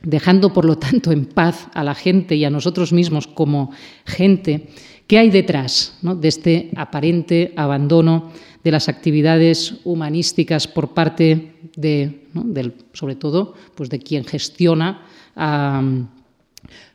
[0.03, 3.71] dejando por lo tanto en paz a la gente y a nosotros mismos como
[4.05, 4.69] gente,
[5.07, 8.31] ¿qué hay detrás de este aparente abandono
[8.65, 12.27] de las actividades humanísticas por parte de,
[12.93, 15.07] sobre todo, pues de quien gestiona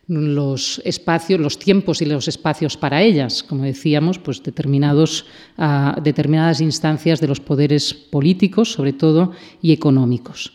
[0.08, 5.26] los espacios, los tiempos y los espacios para ellas, como decíamos, pues determinados,
[6.02, 10.54] determinadas instancias de los poderes políticos, sobre todo, y económicos.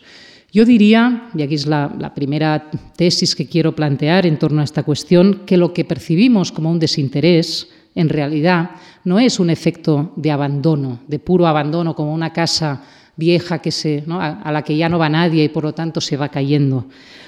[0.51, 4.83] Yo diría, y aquí es la, primera tesis que quiero plantear en torno a esta
[4.83, 8.71] cuestión, que lo que percibimos como un desinterés, en realidad,
[9.03, 12.83] no es un efecto de abandono, de puro abandono, como una casa
[13.15, 16.17] vieja que se, a, la que ya no va nadie y por lo tanto se
[16.17, 16.87] va cayendo.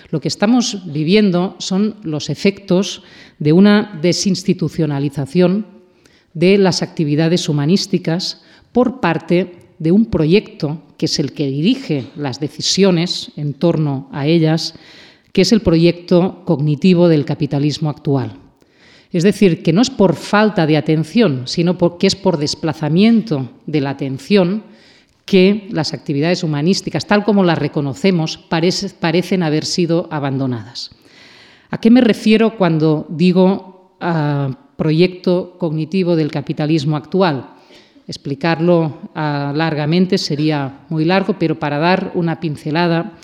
[0.10, 3.04] Lo que estamos viviendo son los efectos
[3.40, 5.66] de una desinstitucionalización
[6.34, 12.40] de las actividades humanísticas por parte de un proyecto que es el que dirige las
[12.40, 14.76] decisiones en torno a ellas,
[15.34, 18.38] que es el proyecto cognitivo del capitalismo actual.
[19.12, 23.82] Es decir, que no es por falta de atención, sino porque es por desplazamiento de
[23.82, 24.64] la atención
[25.26, 30.92] que las actividades humanísticas, tal como las reconocemos, parecen haber sido abandonadas.
[31.72, 37.50] ¿A qué me refiero cuando digo ah, proyecto cognitivo del capitalismo actual?
[38.08, 43.18] Explicarlo ah, largamente sería muy largo, pero para dar una pincelada,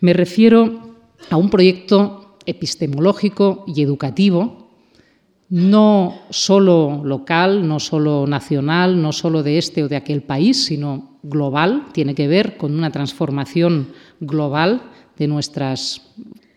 [0.00, 0.96] me refiero
[1.30, 4.67] a un proyecto epistemológico y educativo
[5.50, 11.18] no solo local, no solo nacional, no solo de este o de aquel país, sino
[11.22, 13.88] global, tiene que ver con una transformación
[14.20, 14.82] global
[15.16, 16.02] de nuestras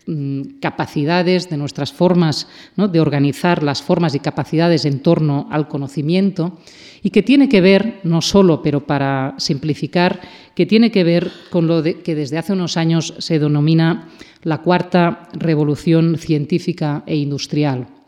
[0.07, 6.59] mm, capacidades, de nuestras formas de organizar las formas y capacidades en torno al conocimiento
[7.01, 10.19] y que tiene que ver, no solo, pero para simplificar,
[10.53, 14.09] que tiene que ver con lo que desde hace unos años se denomina
[14.43, 18.00] la cuarta revolución científica e industrial.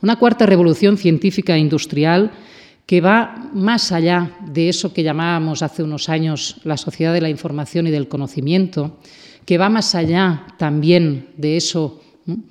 [0.00, 2.30] Una cuarta revolución científica e industrial
[2.86, 7.30] que va más allá de eso que llamábamos hace unos años la sociedad de la
[7.30, 8.98] información y del conocimiento,
[9.46, 12.00] que va más allá también de eso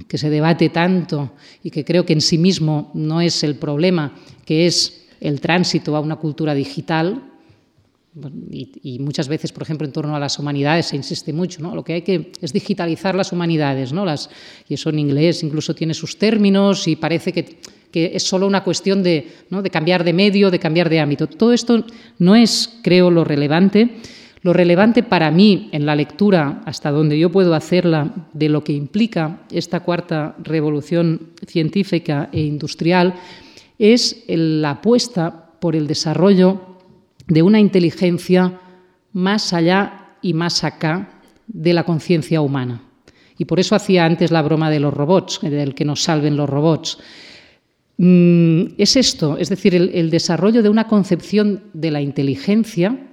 [0.07, 1.31] que se debate tanto
[1.63, 4.13] y que creo que en sí mismo no es el problema,
[4.45, 7.30] que es el tránsito a una cultura digital,
[8.51, 11.73] y, muchas veces, por ejemplo, en torno a las humanidades se insiste mucho, ¿no?
[11.73, 14.03] Lo que hay que es digitalizar las humanidades, ¿no?
[14.03, 14.29] Las,
[14.67, 18.65] y eso en inglés incluso tiene sus términos y parece que, que es solo una
[18.65, 19.61] cuestión de, ¿no?
[19.61, 21.27] de cambiar de medio, de cambiar de ámbito.
[21.27, 21.85] Todo esto
[22.19, 23.97] no es, creo, lo relevante.
[24.43, 28.73] Lo relevante para mí en la lectura, hasta donde yo puedo hacerla, de lo que
[28.73, 33.13] implica esta cuarta revolución científica e industrial,
[33.77, 36.70] es la apuesta por el desarrollo
[37.31, 38.59] de una inteligencia
[39.13, 42.83] más allá y más acá de la conciencia humana.
[43.37, 46.49] Y por eso hacía antes la broma de los robots, del que nos salven los
[46.49, 46.97] robots.
[47.97, 53.07] Mm, es esto, es decir, el, desarrollo de una concepción de la inteligencia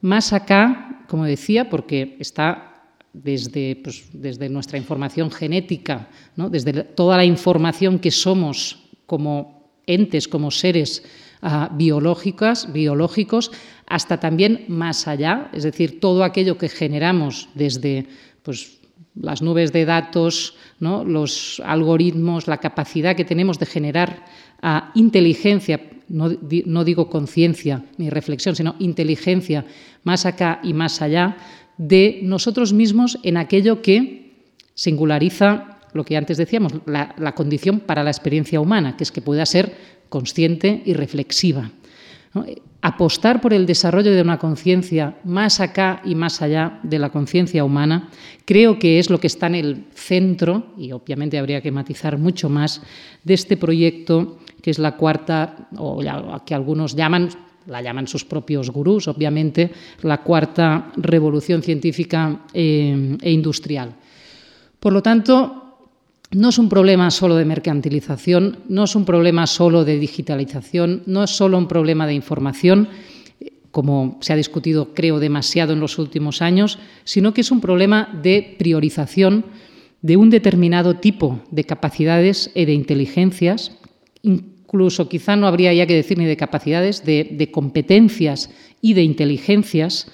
[0.00, 6.50] más acá, como decía, porque está desde, pues, desde nuestra información genética, ¿no?
[6.50, 11.02] desde toda la información que somos como entes, como seres
[11.72, 13.52] biológicas, biológicos,
[13.86, 18.06] hasta también más allá, es decir, todo aquello que generamos desde
[18.42, 18.78] pues,
[19.14, 21.04] las nubes de datos, ¿no?
[21.04, 24.24] los algoritmos, la capacidad que tenemos de generar
[24.94, 29.64] inteligencia, no, digo conciencia ni reflexión, sino inteligencia
[30.04, 31.36] más acá y más allá,
[31.78, 34.32] de nosotros mismos en aquello que
[34.74, 39.46] singulariza lo que antes decíamos, la, condición para la experiencia humana, que es que pueda
[39.46, 41.70] ser consciente y reflexiva.
[42.82, 47.64] Apostar por el desarrollo de una conciencia más acá y más allá de la conciencia
[47.64, 48.10] humana,
[48.44, 52.48] creo que es lo que está en el centro, y obviamente habría que matizar mucho
[52.48, 52.82] más,
[53.24, 56.02] de este proyecto que es la cuarta, o
[56.44, 57.28] que algunos llaman,
[57.66, 59.70] la llaman sus propios gurús, obviamente,
[60.02, 63.94] la cuarta revolución científica eh, e industrial.
[64.78, 65.65] Por lo tanto,
[66.32, 71.24] no es un problema solo de mercantilización, no es un problema solo de digitalización, no
[71.24, 72.88] es solo un problema de información,
[73.70, 78.08] como se ha discutido creo demasiado en los últimos años, sino que es un problema
[78.22, 79.44] de priorización
[80.02, 83.76] de un determinado tipo de capacidades y de inteligencias,
[84.22, 89.02] incluso quizá no habría ya que decir ni de capacidades, de, de competencias y de
[89.02, 90.10] inteligencias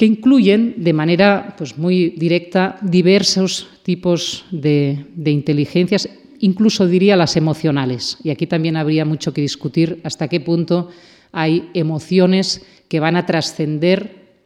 [0.00, 6.08] que incluyen de manera pues, muy directa diversos tipos de, inteligencias,
[6.38, 8.16] incluso diría las emocionales.
[8.24, 10.88] Y aquí también habría mucho que discutir hasta qué punto
[11.32, 14.38] hay emociones que van a trascender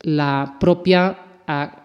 [0.00, 1.18] la propia,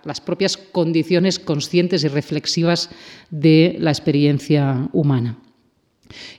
[0.05, 2.89] las propias condiciones conscientes y reflexivas
[3.29, 5.37] de la experiencia humana.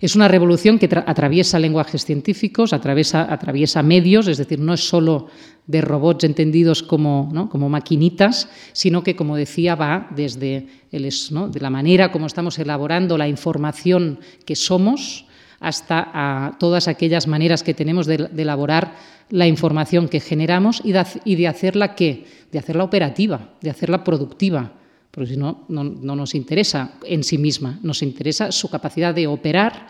[0.00, 5.28] Es una revolución que atraviesa lenguajes científicos, atraviesa, atraviesa, medios, es decir, no es solo
[5.66, 11.70] de robots entendidos como, como maquinitas, sino que, como decía, va desde el, de la
[11.70, 15.26] manera como estamos elaborando la información que somos
[15.60, 18.94] hasta a todas aquellas maneras que tenemos de, elaborar
[19.28, 22.24] la información que generamos y de, y de hacerla qué?
[22.50, 24.72] De hacerla operativa, de hacerla productiva,
[25.10, 29.88] porque si no, no, nos interesa en sí misma, nos interesa su capacidad de operar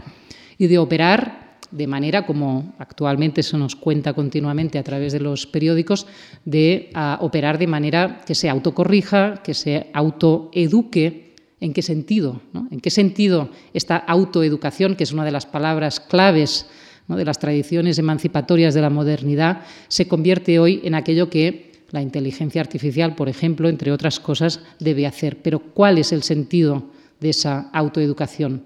[0.57, 5.47] y de operar de manera como actualmente se nos cuenta continuamente a través de los
[5.47, 6.07] periódicos,
[6.45, 11.35] de operar de manera que se autocorrija, que se autoeduque.
[11.61, 12.41] ¿En qué sentido?
[12.71, 16.67] ¿En qué sentido esta autoeducación, que es una de las palabras claves
[17.09, 22.61] de las tradiciones emancipatorias de la modernidad, se convierte hoy en aquello que la inteligencia
[22.61, 25.39] artificial, por ejemplo, entre otras cosas, debe hacer.
[25.43, 26.85] Pero ¿cuál es el sentido
[27.21, 28.65] de esa autoeducación?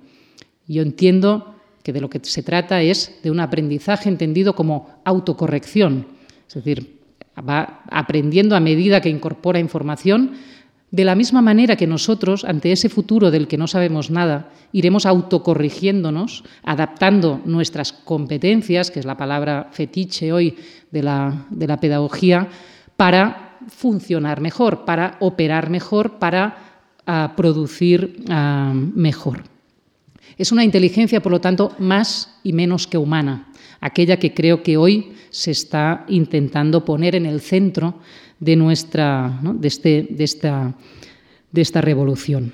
[0.67, 6.07] Yo entiendo que de lo que se trata es de un aprendizaje entendido como autocorrección,
[6.49, 7.01] es decir,
[7.39, 10.33] va aprendiendo a medida que incorpora información,
[10.91, 15.07] de la misma manera que nosotros, ante ese futuro del que no sabemos nada, iremos
[15.07, 20.55] autocorrigiéndonos, adaptando nuestras competencias, que es la palabra fetiche hoy
[20.91, 22.49] de la, de la pedagogía,
[23.03, 29.43] para funcionar mejor, para operar mejor, para ah, producir ah, mejor.
[30.39, 33.49] Es una inteligencia, por lo tanto, más y menos que humana,
[33.81, 37.99] aquella que creo que hoy se está intentando poner en el centro
[38.39, 40.73] de, nuestra, de, este, de, esta,
[41.51, 42.53] de esta revolución.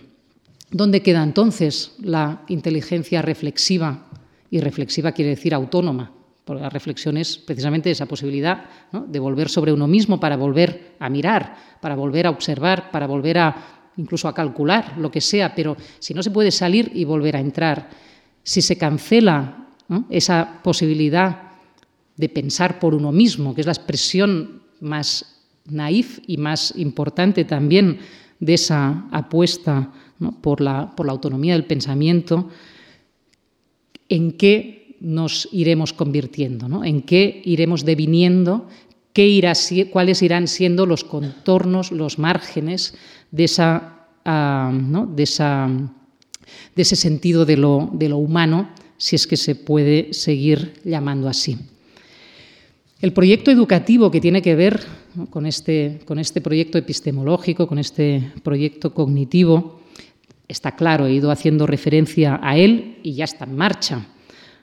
[0.70, 4.06] ¿Dónde queda entonces la inteligencia reflexiva?
[4.50, 6.10] Y reflexiva quiere decir autónoma,
[6.48, 11.10] porque la reflexión es precisamente esa posibilidad de volver sobre uno mismo para volver a
[11.10, 13.56] mirar, para volver a observar, para volver a
[13.98, 17.40] incluso a calcular lo que sea, pero si no se puede salir y volver a
[17.40, 17.90] entrar,
[18.42, 19.68] si se cancela
[20.08, 21.52] esa posibilidad
[22.16, 27.98] de pensar por uno mismo, que es la expresión más naif y más importante también
[28.40, 29.92] de esa apuesta
[30.40, 32.48] por, la, por la autonomía del pensamiento,
[34.08, 38.68] en qué nos iremos convirtiendo, en qué iremos deviniendo,
[39.12, 39.52] qué irá,
[39.90, 42.94] cuáles irán siendo los contornos, los márgenes
[43.30, 44.72] de, esa, ah,
[45.08, 45.68] de, esa,
[46.74, 51.28] de ese sentido de lo, de lo humano, si es que se puede seguir llamando
[51.28, 51.56] así.
[53.00, 54.84] El proyecto educativo que tiene que ver
[55.30, 59.80] con, este, con este proyecto epistemológico, con este proyecto cognitivo,
[60.48, 64.06] está claro, he ido haciendo referencia a él y ya está en marcha.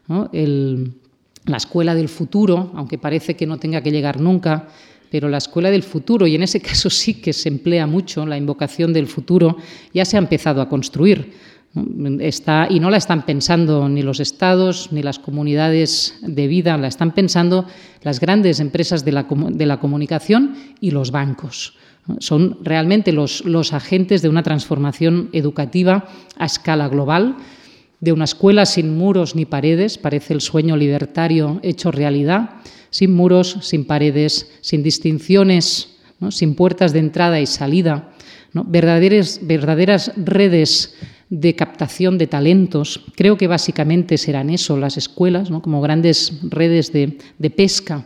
[0.07, 4.67] La escuela del futuro, aunque parece que no tenga que llegar nunca,
[5.09, 8.37] pero la escuela del futuro, y en ese caso sí que se emplea mucho la
[8.37, 9.57] invocación del futuro,
[9.93, 11.31] ya se ha empezado a construir.
[11.75, 17.13] Y no la están pensando ni los estados ni las comunidades de vida, la están
[17.13, 17.65] pensando
[18.01, 21.75] las grandes empresas de la, comunicación y los bancos.
[22.19, 27.35] Son realmente los agentes de una transformación educativa a escala global,
[28.05, 32.51] de una escuela sin muros ni paredes, parece el sueño libertario hecho realidad,
[32.91, 35.97] sin muros, sin paredes, sin distinciones,
[36.29, 38.11] sin puertas de entrada y salida,
[38.53, 40.93] verdaderas, verdaderas redes
[41.31, 43.01] de captación de talentos.
[43.15, 48.05] Creo que básicamente serán eso las escuelas, como grandes redes de, pesca,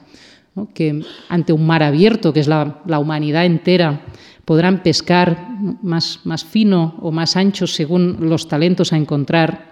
[0.74, 4.06] que ante un mar abierto, que es la, humanidad entera,
[4.46, 5.50] podrán pescar
[5.84, 9.69] más, más fino o más ancho según los talentos a encontrar.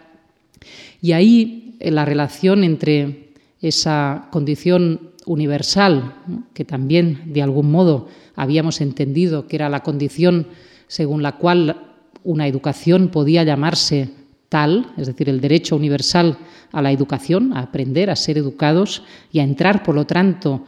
[1.02, 3.30] Y ahí la relación entre
[3.62, 6.16] esa condición universal,
[6.54, 10.48] que también de algún modo habíamos entendido que era la condición
[10.88, 11.94] según la cual
[12.24, 14.10] una educación podía llamarse
[14.50, 16.38] tal, es decir, el derecho universal
[16.72, 20.64] a la educación, a aprender, a ser educados y a entrar, por lo tanto,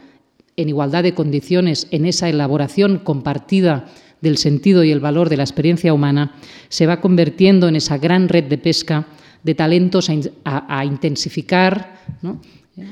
[0.56, 3.86] en igualdad de condiciones en esa elaboración compartida
[4.20, 6.34] del sentido y el valor de la experiencia humana,
[6.68, 9.06] se va convirtiendo en esa gran red de pesca
[9.42, 10.10] de talentos
[10.44, 11.96] a, intensificar,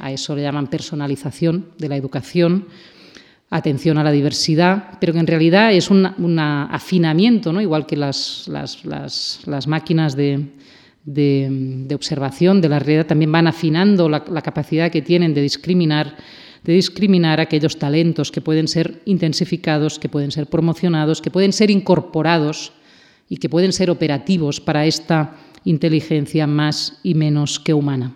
[0.00, 2.66] a eso le llaman personalización de la educación,
[3.50, 7.60] atención a la diversidad, pero que en realidad es un afinamiento, ¿no?
[7.60, 10.46] igual que las, las, máquinas de,
[11.04, 16.16] de, observación de la realidad también van afinando la, capacidad que tienen de discriminar,
[16.62, 21.70] de discriminar aquellos talentos que pueden ser intensificados, que pueden ser promocionados, que pueden ser
[21.70, 22.72] incorporados
[23.28, 25.34] y que pueden ser operativos para esta
[25.64, 28.14] inteligencia más y menos que humana.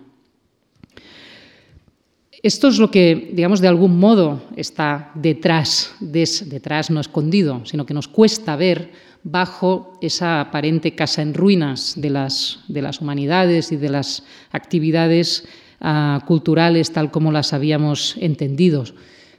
[2.43, 7.93] Esto es lo que, digamos, de algún modo está detrás, detrás no escondido, sino que
[7.93, 8.91] nos cuesta ver
[9.23, 15.47] bajo esa aparente casa en ruinas de las, de las humanidades y de las actividades
[15.79, 18.83] ah, culturales tal como las habíamos entendido.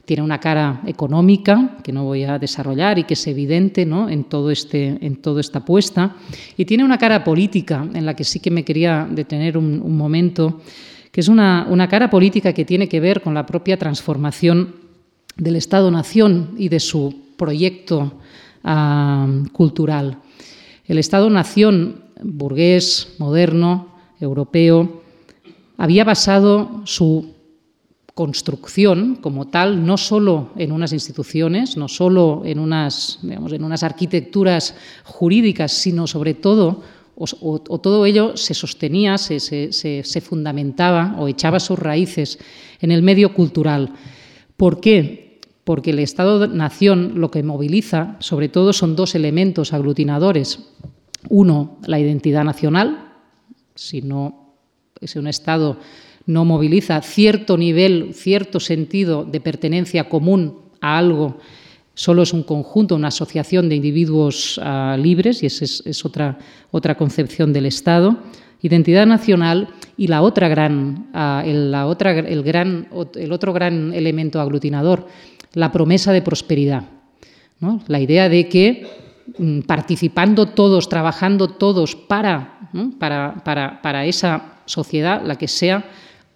[0.05, 4.07] Tiene una cara económica, que no voy a desarrollar y que es evidente ¿no?
[4.07, 6.15] en, todo este, en toda esta apuesta,
[6.55, 10.61] y tiene una cara política en la que sí que me quería detener un momento
[11.15, 14.75] que es una, cara política que tiene que ver con la propia transformación
[15.37, 18.15] del Estado-Nación y de su proyecto
[18.65, 20.17] ah, cultural.
[20.85, 25.03] El Estado-Nación burgués, moderno, europeo,
[25.77, 27.34] había basado su
[28.15, 34.73] construcción como tal no solo en unas instituciones, no solo en unas, en unas arquitecturas
[35.03, 36.81] jurídicas, sino sobre todo
[37.17, 42.39] o, todo ello se sostenía, se, fundamentaba o echaba sus raíces
[42.81, 43.93] en el medio cultural.
[44.57, 45.39] ¿Por qué?
[45.63, 50.59] Porque el Estado-nación lo que moviliza, sobre todo, son dos elementos aglutinadores.
[51.29, 53.13] Uno, la identidad nacional.
[53.75, 54.55] Si, no,
[55.01, 55.77] si un Estado
[56.25, 61.37] no moviliza cierto nivel, cierto sentido de pertenencia común a algo,
[61.93, 66.37] solo es un conjunto, una asociación de individuos ah, libres, y esa es, otra,
[66.71, 68.17] otra, concepción del Estado.
[68.61, 73.93] Identidad nacional y la otra gran, ah, el, la otra, el, gran, el otro gran
[73.93, 75.07] elemento aglutinador,
[75.53, 76.83] la promesa de prosperidad.
[77.87, 78.87] La idea de que
[79.37, 82.69] mm, participando todos, trabajando todos para,
[82.99, 85.85] para, para, para esa sociedad, la que sea,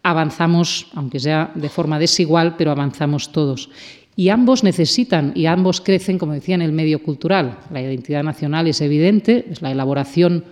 [0.03, 3.69] avanzamos, aunque sea de forma desigual, pero avanzamos todos.
[4.15, 7.59] Y ambos necesitan y ambos crecen, como decía, en el medio cultural.
[7.71, 10.43] La identidad nacional es evidente, es la elaboración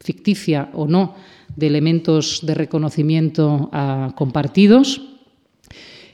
[0.00, 1.14] ficticia o no
[1.54, 5.02] de elementos de reconocimiento ah, compartidos.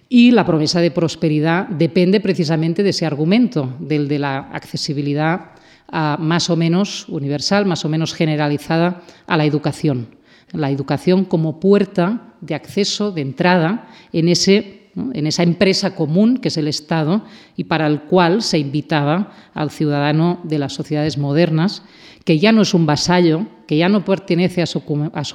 [0.09, 5.53] Y la promesa de prosperidad depende precisamente de ese argumento, del de la accesibilidad
[5.89, 10.09] ah, más o menos universal, más o menos generalizada a la educación.
[10.53, 16.49] La educación como puerta de acceso, de entrada en, ese, en esa empresa común que
[16.49, 17.25] es el Estado
[17.57, 21.83] y para el cual se invitaba al ciudadano de las sociedades modernas
[22.25, 24.85] que ya no es un vasallo, que ya no pertenece a su,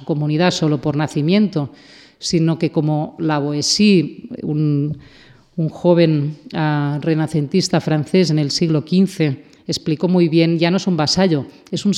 [0.05, 1.71] comunidad solo por nacimiento,
[2.19, 4.05] sino que como Lavoisier,
[4.43, 4.97] un,
[5.55, 9.37] un joven ah, renacentista francés en el siglo XV,
[9.67, 11.93] explicó muy bien, ya no es un vasallo, es un,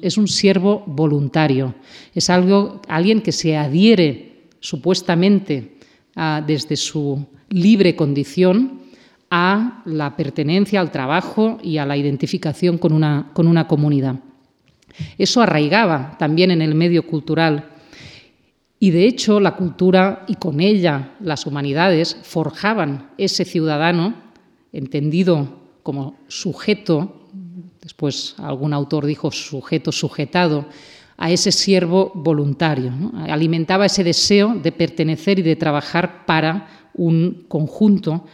[0.00, 1.74] es un siervo voluntario,
[2.14, 4.33] es algo, alguien que se adhiere
[4.64, 5.76] supuestamente
[6.16, 8.80] ah, desde su libre condición
[9.30, 14.20] a la pertenencia al trabajo y a la identificación con una, con una comunidad.
[15.18, 17.72] Eso arraigaba también en el medio cultural
[18.78, 24.14] y de hecho la cultura y con ella las humanidades forjaban ese ciudadano
[24.72, 27.28] entendido como sujeto,
[27.82, 30.66] después algún autor dijo sujeto sujetado,
[31.16, 32.92] a ese siervo voluntario.
[33.28, 38.24] Alimentaba ese deseo de pertenecer y de trabajar para un conjunto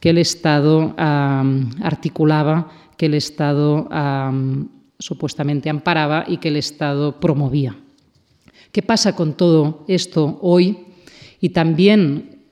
[0.00, 3.88] que el Estado articulaba, que el Estado
[4.98, 7.76] supuestamente amparaba y que el Estado promovía.
[8.72, 10.78] ¿Qué pasa con todo esto hoy?
[11.40, 12.42] Y también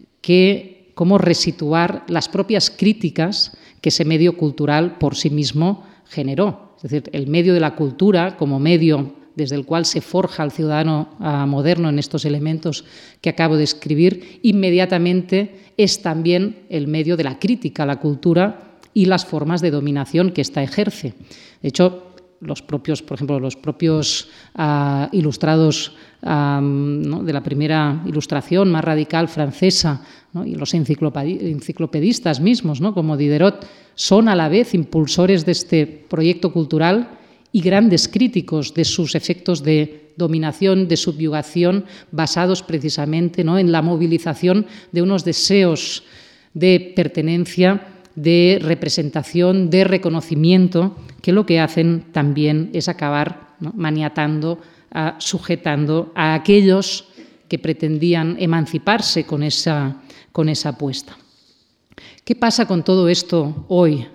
[0.95, 6.76] cómo resituar las propias críticas que ese medio cultural por sí mismo generó.
[6.76, 10.53] Es decir, el medio de la cultura como medio desde el cual se forja el
[10.53, 11.09] ciudadano
[11.47, 12.85] moderno en estos elementos
[13.20, 18.78] que acabo de escribir, inmediatamente es también el medio de la crítica a la cultura
[18.95, 21.14] y las formas de dominación que ésta ejerce.
[21.61, 28.82] De hecho, los propios, por ejemplo, los propios ah, ilustrados de la primera ilustración más
[28.82, 30.01] radical francesa
[30.47, 37.18] y los enciclopedistas mismos, como Diderot, son a la vez impulsores de este proyecto cultural
[37.55, 44.67] y grandes críticos de sus efectos de dominación, de subyugación, basados precisamente en la movilización
[44.91, 46.03] de unos deseos
[46.53, 54.59] de pertenencia, de representación, de reconocimiento, que lo que hacen también es acabar maniatando,
[55.19, 57.07] sujetando a aquellos
[57.47, 60.03] que pretendían emanciparse con esa,
[60.33, 61.17] con esa apuesta.
[62.25, 64.07] ¿Qué pasa con todo esto hoy?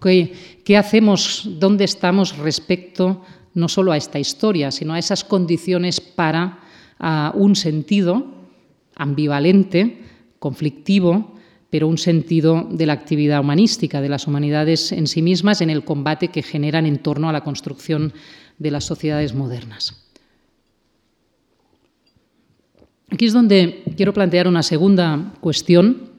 [0.00, 1.48] ¿Qué, hacemos?
[1.58, 3.22] ¿Dónde estamos respecto
[3.54, 6.60] no solo a esta historia, sino a esas condiciones para
[7.34, 8.26] un sentido
[8.94, 10.02] ambivalente,
[10.38, 11.34] conflictivo,
[11.70, 15.84] pero un sentido de la actividad humanística, de las humanidades en sí mismas, en el
[15.84, 18.12] combate que generan en torno a la construcción
[18.58, 20.02] de las sociedades modernas.
[23.10, 26.15] Aquí es donde quiero plantear una segunda cuestión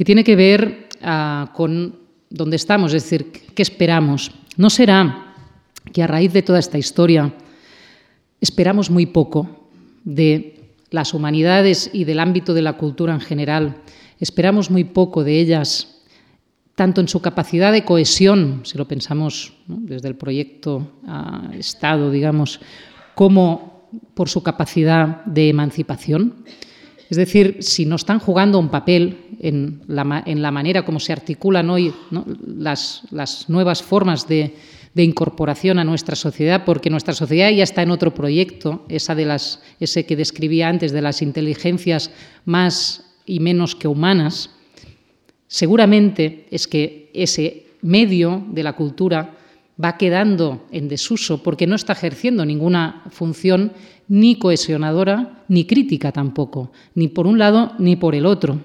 [0.00, 1.94] que tiene que ver ah, con
[2.30, 4.32] dónde estamos, es decir, qué esperamos.
[4.56, 5.34] ¿No será
[5.92, 7.34] que a raíz de toda esta historia
[8.40, 9.68] esperamos muy poco
[10.02, 13.82] de las humanidades y del ámbito de la cultura en general?
[14.18, 16.00] Esperamos muy poco de ellas,
[16.76, 22.58] tanto en su capacidad de cohesión, si lo pensamos desde el proyecto ah, Estado, digamos,
[23.14, 26.36] como por su capacidad de emancipación.
[27.10, 31.92] Es decir, si no están jugando un papel en la, manera como se articulan hoy
[32.46, 33.02] las,
[33.48, 34.54] nuevas formas de,
[34.94, 39.60] incorporación a nuestra sociedad, porque nuestra sociedad ya está en otro proyecto, esa de las,
[39.80, 42.12] ese que describía antes de las inteligencias
[42.44, 44.50] más y menos que humanas,
[45.48, 49.36] seguramente es que ese medio de la cultura
[49.82, 53.72] va quedando en desuso porque no está ejerciendo ninguna función
[54.10, 58.60] ni cohesionadora ni crítica tampoco, ni por un lado ni por el otro.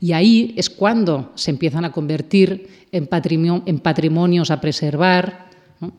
[0.00, 5.50] Y ahí es cuando se empiezan a convertir en, patrimonios a preservar,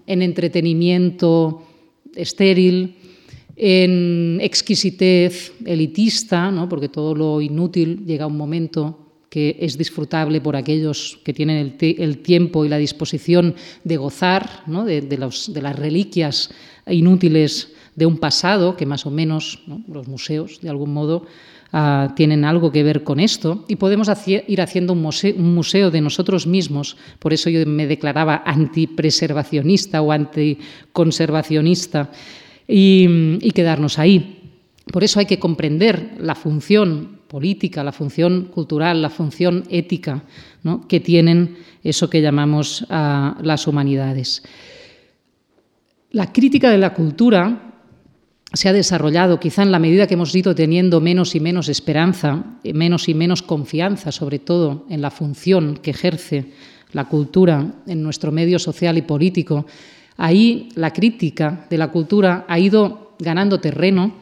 [0.06, 1.64] en entretenimiento
[2.16, 2.96] estéril,
[3.56, 10.56] en exquisitez elitista, porque todo lo inútil llega a un momento que es disfrutable por
[10.56, 16.50] aquellos que tienen el, tiempo y la disposición de gozar de, las reliquias
[16.88, 21.26] inútiles de un pasado, que más o menos los museos, de algún modo,
[21.72, 26.48] ah, tienen algo que ver con esto, y podemos ir haciendo un museo, de nosotros
[26.48, 26.98] mismos.
[27.20, 32.12] Por eso yo me declaraba antipreservacionista o anticonservacionista,
[32.72, 34.36] y quedarnos ahí.
[34.92, 40.24] Por eso hay que comprender la función política, la función cultural, la función ética
[40.88, 44.44] que tienen eso que llamamos las humanidades.
[46.12, 47.69] La crítica de la cultura
[48.54, 52.44] se ha desarrollado quizá en la medida que hemos ido teniendo menos y menos esperanza,
[52.64, 56.52] menos y menos confianza, sobre todo en la función que ejerce
[56.92, 59.68] la cultura en nuestro medio social y político.
[60.18, 64.14] Ahí la crítica de la cultura ha ido ganando terreno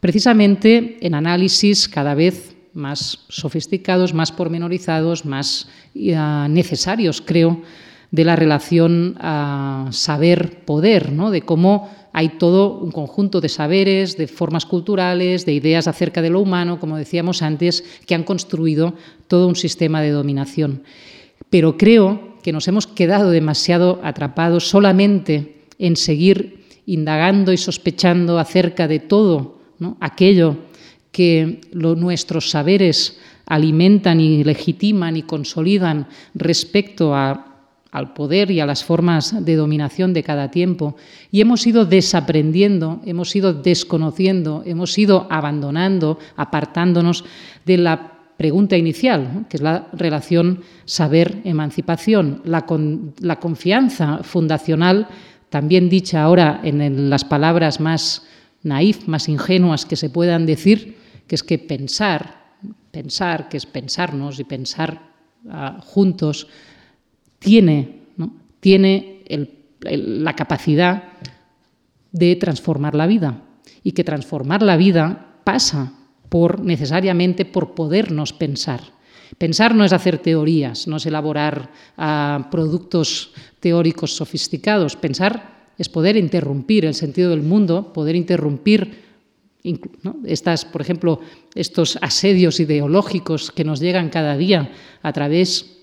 [0.00, 7.62] precisamente en análisis cada vez más sofisticados, más pormenorizados, más necesarios, creo,
[8.10, 9.16] de la relación
[9.90, 11.30] saber-poder, ¿no?
[11.30, 16.30] de cómo hay todo un conjunto de saberes, de formas culturales, de ideas acerca de
[16.30, 18.94] lo humano, como decíamos antes, que han construido
[19.26, 20.84] todo un sistema de dominación.
[21.50, 28.86] Pero creo que nos hemos quedado demasiado atrapados solamente en seguir indagando y sospechando acerca
[28.86, 29.58] de todo
[29.98, 30.56] aquello
[31.10, 37.53] que nuestros saberes alimentan y legitiman y consolidan respecto a
[37.94, 40.96] al poder y a las formas de dominación de cada tiempo.
[41.30, 47.24] Y hemos ido desaprendiendo, hemos ido desconociendo, hemos ido abandonando, apartándonos
[47.64, 52.66] de la pregunta inicial, que es la relación saber-emancipación, la,
[53.20, 55.06] la, confianza fundacional,
[55.48, 58.26] también dicha ahora en las palabras más
[58.64, 62.58] naif, más ingenuas que se puedan decir, que es que pensar,
[62.90, 65.12] pensar, que es pensarnos y pensar
[65.48, 66.48] ah, juntos,
[67.44, 68.00] tiene,
[68.60, 69.22] tiene
[69.80, 71.04] la capacidad
[72.10, 73.42] de transformar la vida
[73.82, 75.92] y que transformar la vida pasa
[76.28, 78.80] por necesariamente por podernos pensar.
[79.38, 84.96] Pensar no es hacer teorías, no es elaborar ah, productos teóricos sofisticados.
[84.96, 89.04] Pensar es poder interrumpir el sentido del mundo, poder interrumpir
[90.24, 91.20] estas, por ejemplo,
[91.54, 94.70] estos asedios ideológicos que nos llegan cada día
[95.02, 95.73] a través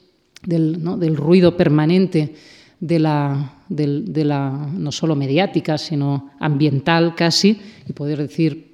[0.43, 2.35] del, ruido permanente
[2.79, 8.71] de la, no solo mediática, sino ambiental casi, y poder decir,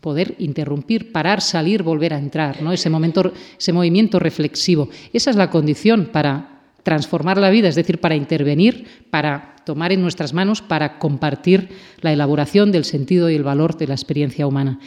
[0.00, 2.72] poder interrumpir, parar, salir, volver a entrar, ¿no?
[2.72, 4.88] ese, momento, ese movimiento reflexivo.
[5.12, 10.00] Esa es la condición para transformar la vida, es decir, para intervenir, para tomar en
[10.00, 11.68] nuestras manos, para compartir
[12.00, 14.78] la elaboración del sentido y el valor de la experiencia humana.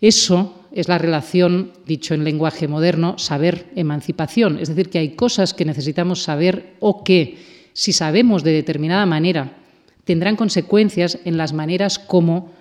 [0.00, 4.58] Eso es la relación, dicho en lenguaje moderno, saber-emancipación.
[4.58, 7.38] Es decir, que hay cosas que necesitamos saber o que,
[7.72, 9.56] si sabemos de determinada manera,
[10.04, 12.52] tendrán consecuencias en las maneras como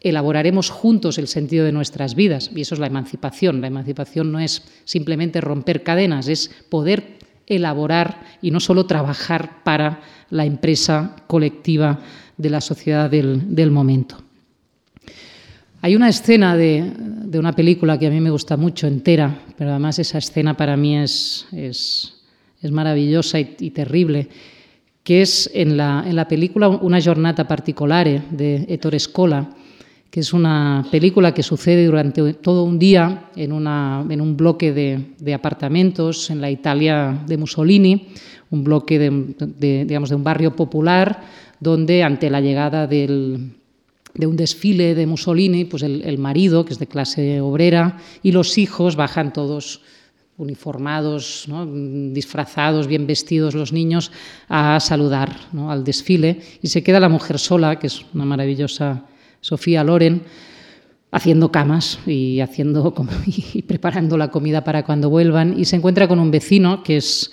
[0.00, 2.50] elaboraremos juntos el sentido de nuestras vidas.
[2.54, 3.60] Y eso es la emancipación.
[3.60, 10.00] La emancipación no es simplemente romper cadenas, es poder elaborar y no solo trabajar para
[10.30, 12.00] la empresa colectiva
[12.38, 14.29] de la sociedad del, del momento.
[15.82, 16.92] Hay una escena de,
[17.32, 20.98] una película que a mí me gusta mucho entera, pero además esa escena para mí
[20.98, 22.12] es, es,
[22.70, 24.28] maravillosa y, terrible,
[25.02, 29.48] que es en la, en la película Una giornata particolare de Ettore Scola,
[30.10, 34.74] que es una película que sucede durante todo un día en, una, en un bloque
[34.74, 38.08] de, de, apartamentos en la Italia de Mussolini,
[38.50, 41.22] un bloque de, digamos, de un barrio popular
[41.58, 43.59] donde ante la llegada del,
[44.14, 48.58] de un desfile de Mussolini, pues el, marido, que es de clase obrera, y los
[48.58, 49.82] hijos bajan todos
[50.36, 51.46] uniformados,
[52.12, 54.10] disfrazados, bien vestidos los niños,
[54.48, 55.36] a saludar
[55.68, 56.40] al desfile.
[56.62, 59.04] Y se queda la mujer sola, que es una maravillosa
[59.40, 60.22] Sofía Loren,
[61.12, 62.94] haciendo camas y, haciendo,
[63.26, 65.58] y preparando la comida para cuando vuelvan.
[65.58, 67.32] Y se encuentra con un vecino, que es,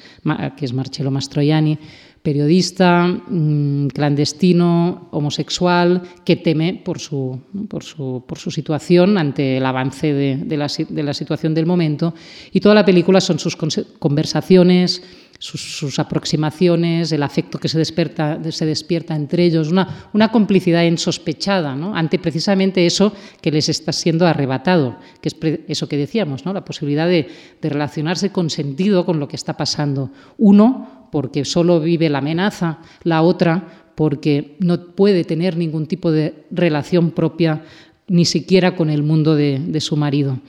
[0.58, 1.80] que es Marcello Mastroianni,
[2.22, 7.40] periodista, mm, clandestino, homosexual, que teme por su,
[7.70, 11.66] por su, por su situación ante el avance de, de, la, de, la, situación del
[11.66, 12.14] momento.
[12.52, 15.04] Y toda la película son sus conversaciones,
[15.40, 22.20] sus, aproximaciones, el afecto que se despierta, se despierta entre ellos, una, complicidad insospechada ante
[22.20, 25.36] precisamente eso que les está siendo arrebatado, que es
[25.68, 26.54] eso que decíamos, ¿no?
[26.54, 27.28] la posibilidad de,
[27.62, 30.12] relacionarse con sentido con lo que está pasando.
[30.38, 36.46] Uno, porque solo vive la amenaza, la otra, porque no puede tener ningún tipo de
[36.52, 37.64] relación propia
[38.08, 40.40] ni siquiera con el mundo de su marido.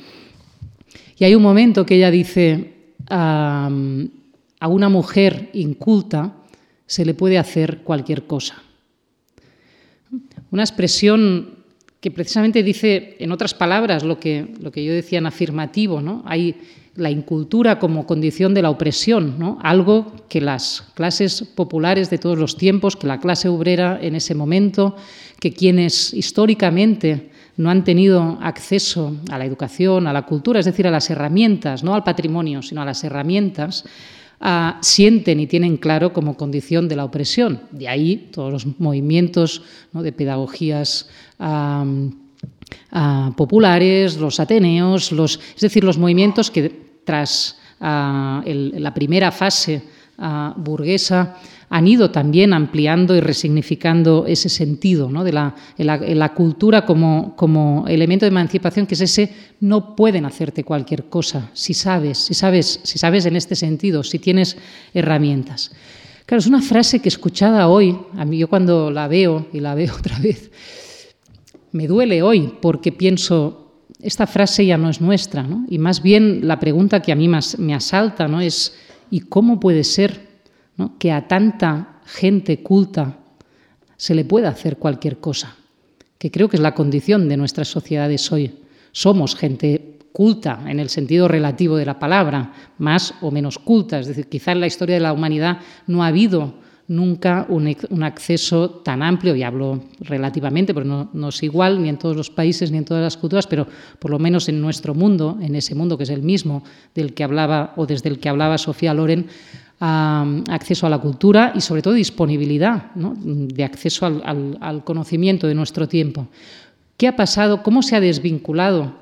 [1.18, 2.74] Y hay un momento que ella dice,
[4.60, 6.34] a una mujer inculta
[6.86, 8.62] se le puede hacer cualquier cosa.
[10.50, 11.58] Una expresión
[12.00, 16.22] que precisamente dice, en otras palabras, lo que, lo que yo decía en afirmativo, ¿no?
[16.26, 16.56] Hay
[16.98, 19.58] la incultura como condición de la opresión, ¿no?
[19.62, 24.34] algo que las clases populares de todos los tiempos, que la clase obrera en ese
[24.34, 24.96] momento,
[25.38, 30.88] que quienes históricamente no han tenido acceso a la educación, a la cultura, es decir,
[30.88, 33.84] a las herramientas, no al patrimonio, sino a las herramientas,
[34.40, 37.62] ah, sienten y tienen claro como condición de la opresión.
[37.70, 39.62] De ahí todos los movimientos
[39.92, 41.08] de pedagogías.
[43.36, 46.70] populares, los ateneos, es decir, los movimientos que
[47.04, 49.82] tras ah, la primera fase
[50.56, 51.36] burguesa
[51.70, 58.30] han ido también ampliando y resignificando ese sentido de la, cultura como, como, elemento de
[58.30, 63.26] emancipación, que es ese no pueden hacerte cualquier cosa si sabes, si sabes, si sabes
[63.26, 64.56] en este sentido, si tienes
[64.94, 65.72] herramientas.
[66.24, 69.74] Claro, es una frase que escuchada hoy, a mí yo cuando la veo y la
[69.74, 70.50] veo otra vez,
[71.72, 76.58] me duele hoy porque pienso, esta frase ya no es nuestra, y más bien la
[76.58, 78.40] pregunta que a mí más me asalta ¿no?
[78.40, 78.74] es,
[79.10, 80.28] ¿y cómo puede ser
[80.98, 83.18] que a tanta gente culta
[83.96, 85.56] se le pueda hacer cualquier cosa,
[86.18, 88.54] que creo que es la condición de nuestras sociedades hoy.
[88.92, 94.06] Somos gente culta en el sentido relativo de la palabra, más o menos culta, es
[94.06, 96.54] decir, quizá en la historia de la humanidad no ha habido
[96.88, 102.16] nunca un, acceso tan amplio, y hablo relativamente, porque no, es igual ni en todos
[102.16, 103.66] los países ni en todas las culturas, pero
[103.98, 106.64] por lo menos en nuestro mundo, en ese mundo que es el mismo
[106.94, 109.26] del que hablaba o desde el que hablaba Sofía Loren,
[109.80, 116.26] acceso a la cultura y sobre todo disponibilidad de acceso al, conocimiento de nuestro tiempo.
[116.96, 117.62] ¿Qué ha pasado?
[117.62, 118.94] ¿Cómo se ha desvinculado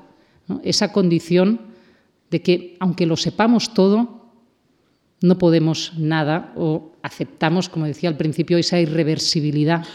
[0.63, 1.61] esa condición
[2.29, 4.16] de que, aunque lo sepamos todo,
[5.21, 9.85] no podemos nada o aceptamos, como decía al principio, esa irreversibilidad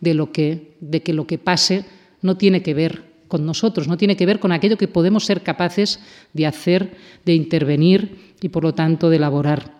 [0.00, 1.84] de, lo que, de que lo que pase
[2.22, 5.42] no tiene que ver con nosotros, no tiene que ver con aquello que podemos ser
[5.42, 6.00] capaces
[6.32, 9.76] de hacer, de intervenir y, por lo tanto, de elaborar.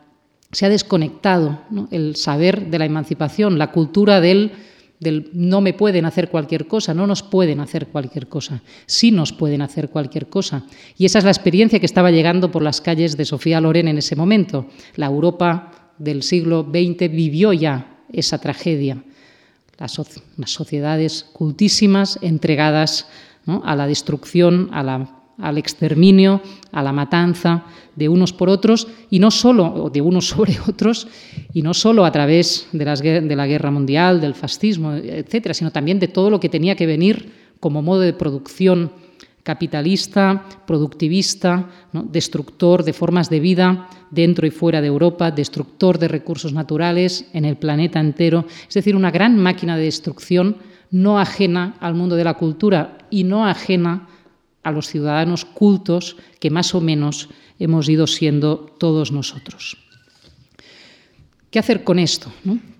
[0.52, 4.52] Se ha desconectado el saber de la emancipación, la cultura del,
[5.00, 9.32] del, no me pueden hacer cualquier cosa, no nos pueden hacer cualquier cosa, sí nos
[9.32, 10.64] pueden hacer cualquier cosa.
[10.96, 13.98] Y esa es la experiencia que estaba llegando por las calles de Sofía Loren en
[13.98, 14.66] ese momento.
[14.96, 19.02] La Europa del siglo XX vivió ya esa tragedia.
[19.78, 20.00] Las,
[20.46, 23.06] sociedades cultísimas entregadas
[23.46, 26.42] a la destrucción, al exterminio,
[26.72, 27.64] a la matanza
[27.98, 31.08] de unos por otros y no solo de unos sobre otros
[31.52, 36.08] y no solo a través de, la guerra mundial, del fascismo, etcétera, sino también de
[36.08, 38.92] todo lo que tenía que venir como modo de producción
[39.42, 46.52] capitalista, productivista, destructor de formas de vida dentro y fuera de Europa, destructor de recursos
[46.52, 50.56] naturales en el planeta entero, es decir, una gran máquina de destrucción
[50.90, 54.08] no ajena al mundo de la cultura y no ajena
[54.62, 57.28] a los ciudadanos cultos que más o menos
[57.58, 59.76] hemos ido siendo todos nosotros.
[61.50, 62.30] ¿Qué hacer con esto?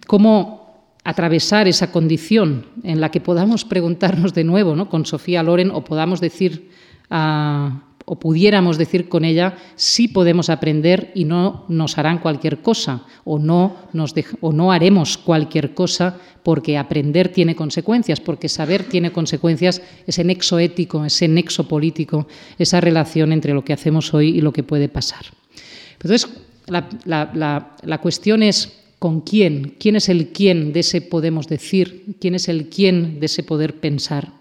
[0.07, 4.91] ¿Cómo atravesar esa condición en la que podamos preguntarnos de nuevo ¿no?
[4.91, 6.70] con Sofía Loren o podamos decir
[7.09, 13.05] a o pudiéramos decir con ella, sí podemos aprender y no nos harán cualquier cosa,
[13.25, 19.13] o no, nos o no haremos cualquier cosa porque aprender tiene consecuencias, porque saber tiene
[19.13, 22.27] consecuencias, ese nexo ético, ese nexo político,
[22.59, 25.27] esa relación entre lo que hacemos hoy y lo que puede pasar.
[25.93, 26.29] Entonces,
[26.67, 26.89] la,
[27.83, 32.49] la cuestión es con quién, quién es el quién de ese podemos decir, quién es
[32.49, 34.33] el quién de ese poder pensar.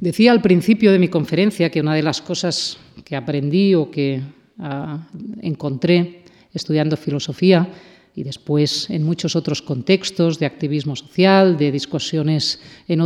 [0.00, 4.20] Decía al principio de mi conferencia que una de las cosas que aprendí o que
[4.58, 5.08] ah,
[5.40, 7.68] encontré estudiando filosofía
[8.14, 13.00] y después en muchos otros contextos de activismo social, de discusiones en,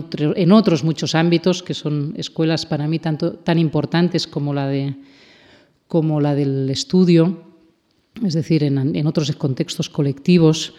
[0.52, 4.94] otros muchos ámbitos, que son escuelas para mí tanto, tan importantes como la, de,
[5.88, 7.42] como la del estudio,
[8.24, 10.74] es decir, en, otros contextos colectivos,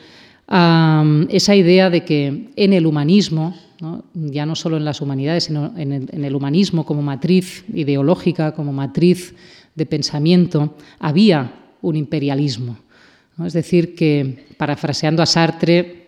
[0.47, 3.55] esa idea de que en el humanismo,
[4.14, 9.34] ya no solo en las humanidades, sino en el, humanismo como matriz ideológica, como matriz
[9.76, 12.78] de pensamiento, había un imperialismo.
[13.44, 16.02] Es decir, que, parafraseando a Sartre,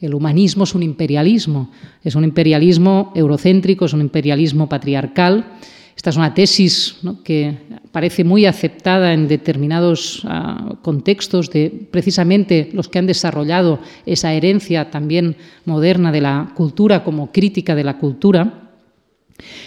[0.00, 1.70] el humanismo es un imperialismo,
[2.02, 5.58] es un imperialismo eurocéntrico, es un imperialismo patriarcal.
[5.96, 7.56] Esta es una tesis que
[7.92, 14.90] parece muy aceptada en determinados ah, contextos de precisamente los que han desarrollado esa herencia
[14.90, 18.70] también moderna de la cultura como crítica de la cultura.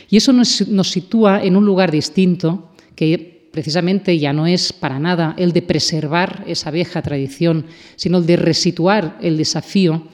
[0.09, 4.99] Y eso nos, nos sitúa en un lugar distinto que precisamente ya no es para
[4.99, 7.65] nada el de preservar esa vieja tradición,
[7.95, 10.07] sino el de resituar el desafío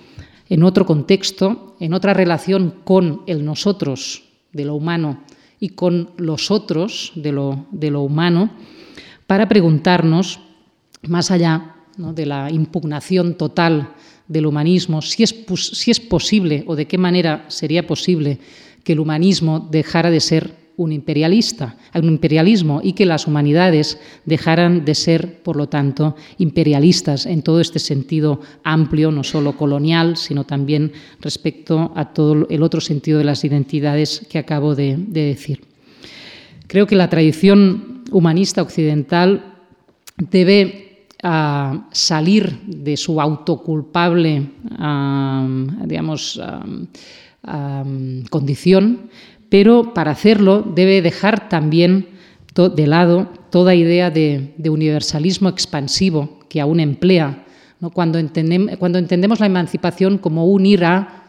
[0.50, 5.24] en otro contexto, en otra relación con el nosotros de lo humano
[5.62, 8.50] y con los otros de lo, de lo humano
[9.28, 10.42] para preguntarnos,
[11.08, 13.94] más allá de la impugnación total
[14.28, 18.40] del humanismo, si es, si es posible o de qué manera sería posible
[18.84, 24.86] que el humanismo dejara de ser un imperialista, un imperialismo y que las humanidades dejaran
[24.86, 30.46] de ser, por lo tanto, imperialistas en todo este sentido amplio, no solo colonial, sino
[30.46, 35.62] también respecto a todo el otro sentido de las identidades que acabo de, decir.
[36.68, 39.56] Creo que la tradición humanista occidental
[40.18, 45.48] debe ah, salir de su autoculpable, ah,
[45.86, 46.64] digamos, ah,
[48.30, 49.10] condición
[49.52, 52.08] pero para hacerlo debe dejar también
[52.56, 57.44] de lado toda idea de, universalismo expansivo que aún emplea,
[57.92, 61.26] cuando, entendemos la emancipación como un ir a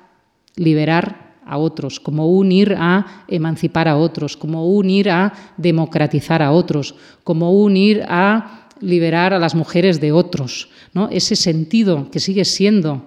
[0.55, 6.43] liberar a otros, como un ir a emancipar a otros, como un ir a democratizar
[6.43, 6.95] a otros,
[7.25, 10.69] como un ir a liberar a las mujeres de otros.
[11.11, 13.03] Ese sentido que sigue siendo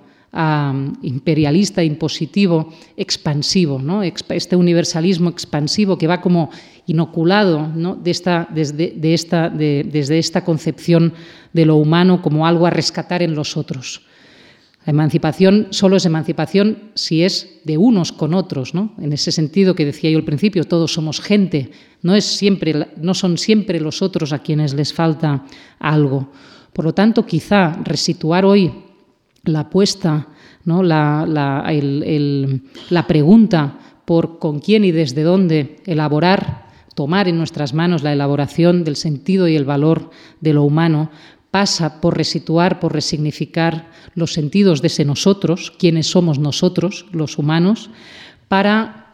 [1.01, 4.03] imperialista, impositivo, expansivo, ¿no?
[4.03, 6.49] este universalismo expansivo que va como
[6.87, 7.71] inoculado
[8.03, 11.13] de esta, desde, esta, desde esta concepción
[11.53, 14.01] de lo humano como algo a rescatar en los otros.
[14.85, 18.73] La emancipación solo es emancipación si es de unos con otros.
[18.99, 21.71] En ese sentido que decía yo al principio, todos somos gente,
[22.03, 25.43] no, es siempre, no son siempre los otros a quienes les falta
[25.79, 26.29] algo.
[26.71, 28.71] Por lo tanto, quizá resituar hoy
[29.45, 30.27] la apuesta,
[30.63, 30.83] ¿no?
[30.83, 36.65] la, la, pregunta por con quién y desde dónde elaborar,
[36.95, 40.09] tomar en nuestras manos la elaboración del sentido y el valor
[40.41, 41.09] de lo humano,
[41.51, 47.89] pasa por resituar, por resignificar los sentidos de ese nosotros, quiénes somos nosotros, los humanos,
[48.49, 49.05] para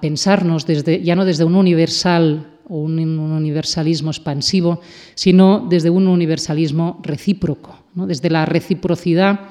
[0.00, 4.80] pensarnos desde, ya no desde un universal o un, universalismo expansivo,
[5.14, 9.48] sino desde un universalismo recíproco, desde la reciprocidad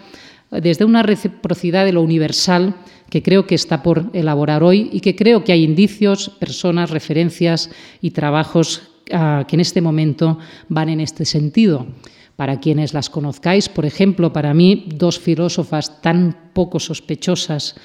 [0.52, 2.76] desde una reciprocidad de lo universal
[3.10, 7.70] que creo que está por elaborar hoy y que creo que hay indicios, personas, referencias
[8.02, 10.40] y trabajos ah, que en este momento
[10.70, 11.88] van en este sentido.
[12.36, 17.76] Para quienes las conozcáis, por ejemplo, para mí, dos filósofas tan poco sospechosas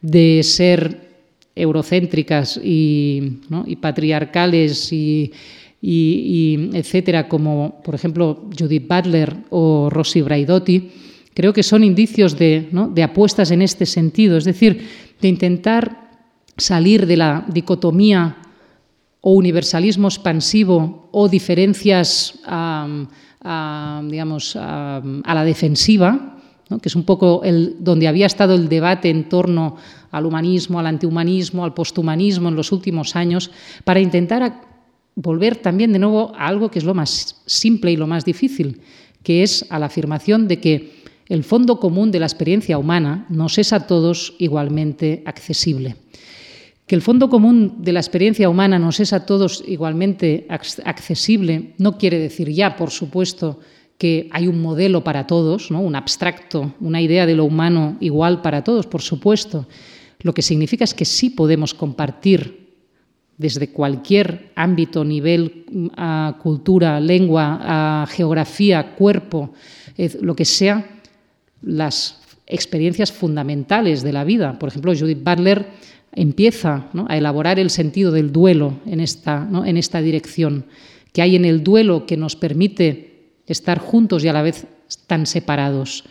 [0.00, 1.08] de ser
[1.54, 3.40] eurocéntricas y,
[3.80, 5.32] patriarcales y,
[5.80, 10.90] etcétera, como por ejemplo Judith Butler o Rossi Braidotti,
[11.34, 12.68] creo que son indicios de,
[13.02, 14.88] apuestas en este sentido, es decir,
[15.20, 16.10] de intentar
[16.56, 18.38] salir de la dicotomía
[19.20, 22.40] o universalismo expansivo o diferencias
[24.02, 26.38] digamos, a, la defensiva,
[26.82, 29.76] que es un poco el, donde había estado el debate en torno
[30.10, 33.50] al humanismo, al antihumanismo, al posthumanismo en los últimos años,
[33.84, 34.67] para intentar
[35.20, 38.80] volver también de nuevo a algo que es lo más simple y lo más difícil,
[39.24, 40.92] que es a la afirmación de que
[41.26, 45.96] el fondo común de la experiencia humana nos es a todos igualmente accesible.
[46.86, 51.98] Que el fondo común de la experiencia humana nos es a todos igualmente accesible no
[51.98, 53.58] quiere decir ya, por supuesto,
[53.98, 55.80] que hay un modelo para todos, ¿no?
[55.80, 59.66] un abstracto, una idea de lo humano igual para todos, por supuesto.
[60.20, 62.67] Lo que significa es que sí podemos compartir
[63.38, 65.64] desde cualquier ámbito, nivel,
[66.42, 69.52] cultura, lengua, geografía, cuerpo,
[70.20, 70.84] lo que sea,
[71.62, 74.58] las experiencias fundamentales de la vida.
[74.58, 75.66] Por ejemplo, Judith Butler
[76.12, 80.64] empieza a elaborar el sentido del duelo en esta, en esta dirección,
[81.12, 84.66] que hay en el duelo que nos permite estar juntos y a la vez
[85.06, 86.04] tan separados.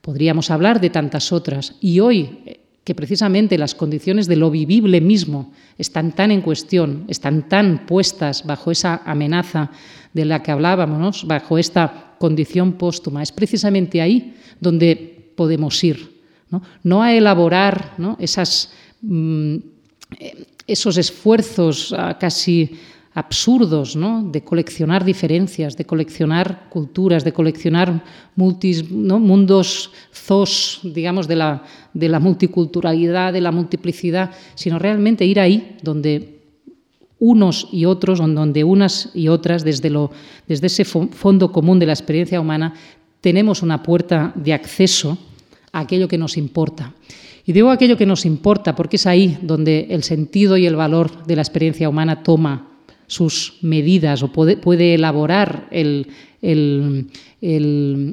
[0.00, 1.76] Podríamos hablar de tantas otras.
[1.80, 7.48] Y hoy, que precisamente las condiciones de lo vivible mismo están tan en cuestión, están
[7.48, 9.70] tan puestas bajo esa amenaza
[10.12, 16.12] de la que hablábamos, bajo esta condición póstuma, es precisamente ahí donde podemos ir,
[16.84, 19.56] no, a elaborar esas, mm,
[20.66, 22.78] esos esfuerzos ah, casi
[23.14, 23.98] absurdos
[24.32, 28.02] de coleccionar diferencias, de coleccionar culturas, de coleccionar
[28.36, 35.76] mundos zos, digamos, de la, de la multiculturalidad, de la multiplicidad, sino realmente ir ahí
[35.82, 36.40] donde
[37.18, 40.10] unos y otros, donde unas y otras, desde, lo,
[40.48, 42.74] desde ese fondo común de la experiencia humana,
[43.20, 45.18] tenemos una puerta de acceso
[45.70, 46.94] a aquello que nos importa.
[47.44, 51.24] Y digo aquello que nos importa porque es ahí donde el sentido y el valor
[51.26, 52.71] de la experiencia humana toma
[53.12, 55.68] sus medidas o puede, elaborar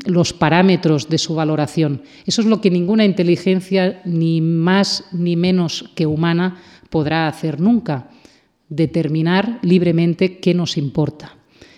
[0.06, 2.02] los parámetros de su valoración.
[2.26, 6.58] Eso es lo que ninguna inteligencia, ni más ni menos que humana,
[6.89, 8.10] podrá hacer nunca,
[8.68, 11.38] determinar libremente qué nos importa.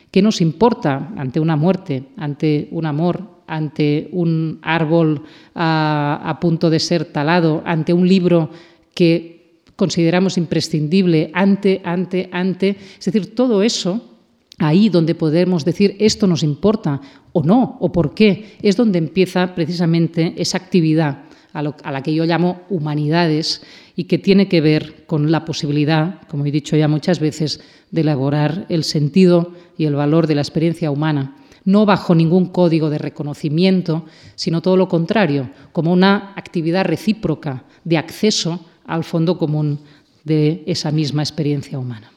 [0.10, 5.22] ¿Qué nos importa ante una muerte, ante un amor, ante un árbol
[5.54, 8.50] a, punto de ser talado, ante un libro
[8.96, 9.41] que
[9.76, 12.78] consideramos imprescindible ante, ante, ante.
[12.98, 14.18] Es decir, todo eso,
[14.58, 17.02] ahí donde podemos decir esto nos importa
[17.34, 22.26] o no, o por qué, es donde empieza precisamente esa actividad a, la que yo
[22.26, 23.62] llamo humanidades
[23.96, 27.62] y que tiene que ver con la posibilidad, como he dicho ya muchas veces,
[27.92, 32.90] de elaborar el sentido y el valor de la experiencia humana no bajo ningún código
[32.90, 34.06] de reconocimiento,
[34.36, 39.80] sino todo lo contrario, como una actividad recíproca de acceso al fondo común
[40.24, 42.12] de esa misma experiencia humana.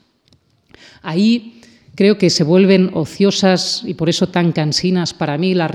[1.02, 1.60] Ahí
[1.94, 5.70] creo que se vuelven ociosas y por eso tan cansinas para mí las,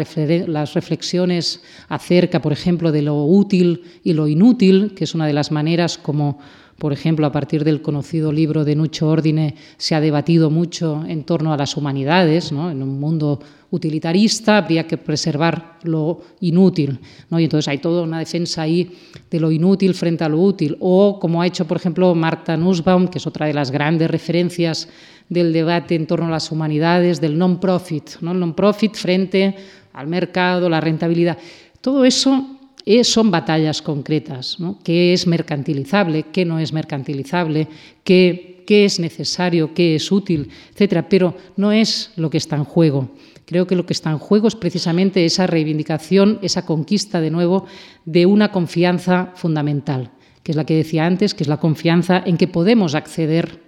[0.74, 5.52] reflexiones acerca, por ejemplo, de lo útil y lo inútil, que es una de las
[5.52, 6.40] maneras como
[6.80, 11.24] por ejemplo, a partir del conocido libro de Nucho Ordine, se ha debatido mucho en
[11.24, 12.52] torno a las humanidades.
[12.52, 13.40] En un mundo
[13.72, 17.00] utilitarista habría que preservar lo inútil.
[17.30, 17.40] ¿no?
[17.40, 18.92] Y entonces hay toda una defensa ahí
[19.30, 20.78] de lo inútil frente a lo útil.
[20.80, 24.88] O como ha hecho, por ejemplo, Marta Nussbaum, que es otra de las grandes referencias
[25.28, 28.22] del debate en torno a las humanidades, del non-profit.
[28.22, 28.32] ¿no?
[28.32, 29.56] El non-profit frente
[29.94, 31.38] al mercado, la rentabilidad.
[31.82, 32.59] Todo eso
[33.04, 34.58] son batallas concretas.
[34.84, 36.24] ¿Qué es mercantilizable?
[36.32, 37.68] ¿Qué no es mercantilizable?
[38.04, 39.74] ¿Qué, ¿Qué es necesario?
[39.74, 40.50] ¿Qué es útil?
[40.72, 41.08] Etcétera.
[41.08, 43.10] Pero no es lo que está en juego.
[43.46, 47.66] Creo que lo que está en juego es precisamente esa reivindicación, esa conquista de nuevo
[48.06, 50.12] de una confianza fundamental,
[50.44, 53.60] que es la que decía antes, que es la confianza en que podemos acceder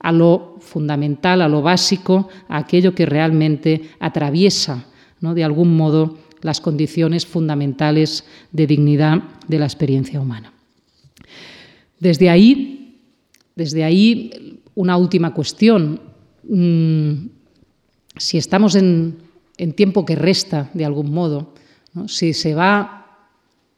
[0.00, 4.86] a lo fundamental, a lo básico, a aquello que realmente atraviesa,
[5.20, 5.34] ¿no?
[5.34, 10.52] de algún modo, las condiciones fundamentales de dignidad de la experiencia humana.
[11.98, 12.98] Desde ahí,
[13.54, 16.00] desde ahí una última cuestión.
[16.48, 17.28] Mm,
[18.16, 19.18] si estamos en,
[19.76, 21.52] tiempo que resta, de algún modo,
[22.06, 23.28] si se va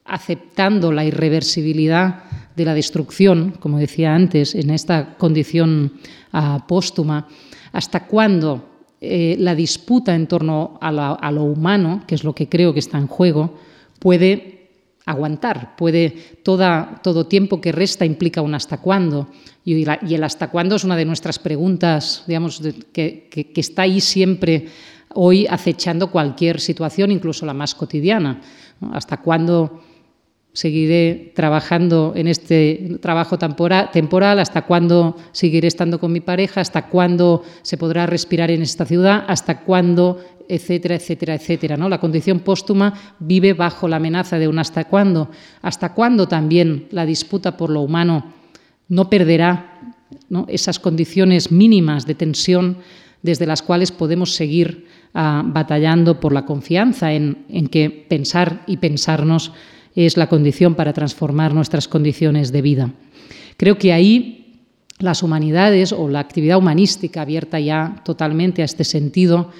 [0.05, 2.23] aceptando la irreversibilidad
[2.55, 5.93] de la destrucción, como decía antes, en esta condición
[6.31, 7.27] ah, póstuma,
[7.73, 8.72] ¿hasta cuándo
[9.05, 12.97] eh, la disputa en torno a, lo humano, que es lo que creo que está
[12.97, 13.53] en juego,
[13.99, 14.69] puede
[15.05, 19.27] aguantar, puede toda, todo tiempo que resta implica un hasta cuándo.
[19.65, 22.61] Y, el hasta cuándo es una de nuestras preguntas, digamos,
[22.93, 24.67] que, está ahí siempre
[25.15, 28.39] hoy acechando cualquier situación, incluso la más cotidiana.
[28.93, 29.81] ¿Hasta cuándo
[30.53, 37.43] seguiré trabajando en este trabajo temporal, hasta cuándo seguiré estando con mi pareja, hasta cuándo
[37.63, 41.75] se podrá respirar en esta ciudad, hasta cuándo, etcétera, etcétera, etcétera.
[41.75, 41.89] ¿no?
[41.89, 45.31] La condición póstuma vive bajo la amenaza de un hasta cuándo,
[45.63, 48.31] hasta cuándo también la disputa por lo humano
[48.89, 49.95] no perderá
[50.47, 52.77] esas condiciones mínimas de tensión
[53.23, 54.85] desde las cuales podemos seguir
[55.15, 59.51] ah, batallando por la confianza en, en que pensar y pensarnos
[59.95, 62.93] es la condición para transformar nuestras condiciones de vida.
[63.57, 64.43] Creo que ahí
[64.99, 69.51] las humanidades o la actividad humanística abierta ya totalmente a este sentido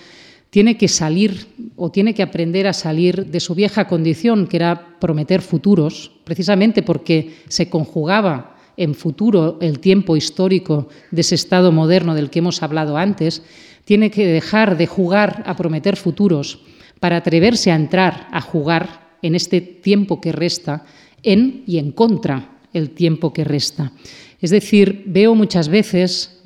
[0.49, 4.99] tiene que salir o tiene que aprender a salir de su vieja condición, que era
[4.99, 12.13] prometer futuros, precisamente porque se conjugaba en futuro el tiempo histórico de ese estado moderno
[12.13, 13.41] del que hemos hablado antes,
[13.85, 16.59] tiene que dejar de jugar a prometer futuros
[16.99, 20.85] para atreverse a entrar a jugar en este tiempo que resta,
[21.23, 23.91] en y en contra el tiempo que resta.
[24.39, 26.41] Es decir, veo muchas veces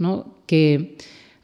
[0.45, 0.95] que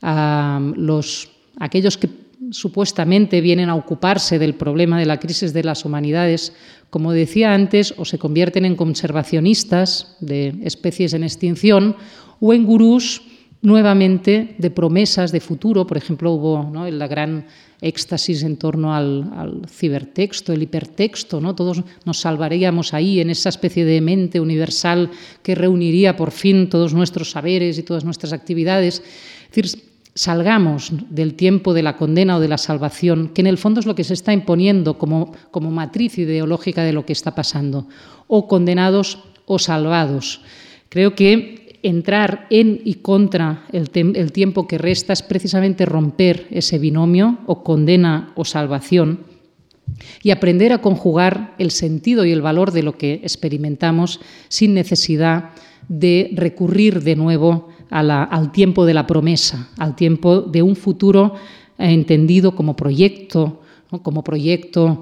[0.02, 1.30] los,
[1.60, 2.10] aquellos que
[2.52, 6.54] supuestamente vienen a ocuparse del problema de la crisis de las humanidades,
[6.90, 11.96] como decía antes, o se convierten en conservacionistas de especies en extinción
[12.40, 13.24] o en gurús
[13.64, 15.88] nuevamente de promesas de futuro.
[15.88, 17.47] Por ejemplo, hubo la gran
[17.82, 21.55] éxtasis en torno al, cibertexto, el hipertexto, ¿no?
[21.55, 25.09] Todos nos salvaríamos ahí en esa especie de mente universal
[25.41, 29.01] que reuniría por fin todos nuestros saberes y todas nuestras actividades.
[29.49, 29.84] Es decir,
[30.14, 33.86] salgamos del tiempo de la condena o de la salvación, que en el fondo es
[33.86, 37.88] lo que se está imponiendo como, como matriz ideológica de lo que está pasando,
[38.28, 40.41] o condenados o salvados.
[40.89, 43.90] Creo que entrar en y contra el,
[44.32, 49.20] tiempo que resta es precisamente romper ese binomio o condena o salvación
[50.24, 55.50] y aprender a conjugar el sentido y el valor de lo que experimentamos sin necesidad
[55.90, 61.36] de recurrir de nuevo al tiempo de la promesa, al tiempo de un futuro
[61.78, 63.62] entendido como proyecto,
[64.02, 65.02] como proyecto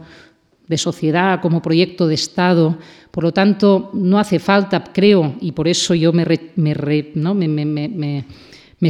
[0.68, 2.78] de sociedad, como proyecto de Estado.
[3.12, 8.26] Por lo tanto, no hace falta, creo, y por eso yo me, me,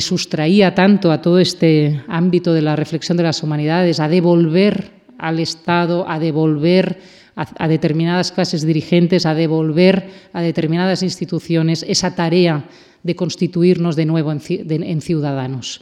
[0.01, 5.39] sustraía tanto a todo este ámbito de la reflexión de las humanidades, a devolver al
[5.39, 6.99] Estado a devolver
[7.36, 12.65] a, determinadas clases dirigentes, a devolver a determinadas instituciones esa tarea
[13.03, 15.82] de constituirnos de nuevo en, ciudadanos.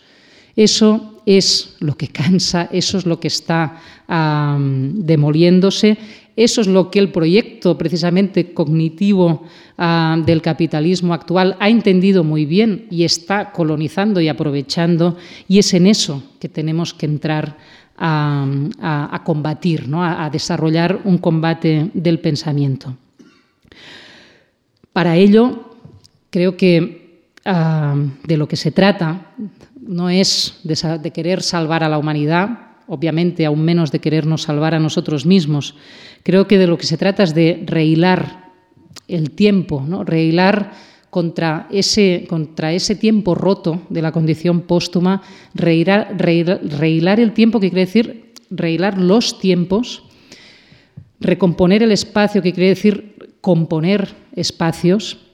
[0.60, 3.80] Eso es lo que cansa, eso es lo que está
[4.10, 5.97] demoliéndose,
[6.36, 9.45] eso es lo que el proyecto precisamente cognitivo
[9.78, 15.16] del capitalismo actual ha entendido muy bien y está colonizando y aprovechando,
[15.47, 17.55] y es en eso que tenemos que entrar
[17.97, 22.97] a, combatir, a, desarrollar un combate del pensamiento.
[24.91, 25.78] Para ello,
[26.30, 26.99] creo que
[27.50, 29.34] ah, de lo que se trata
[29.89, 34.80] no es de, querer salvar a la humanidad, obviamente aún menos de querernos salvar a
[34.80, 35.76] nosotros mismos.
[36.24, 38.52] Creo que de lo que se trata es de rehilar
[39.08, 40.04] el tiempo, ¿no?
[40.04, 40.72] rehilar
[41.10, 45.24] contra ese, contra ese tiempo roto de la condición póstuma,
[45.56, 46.16] rehilar,
[47.20, 50.04] el tiempo, que quiere decir rehilar los tiempos,
[51.20, 55.28] recomponer el espacio, que quiere decir componer espacios,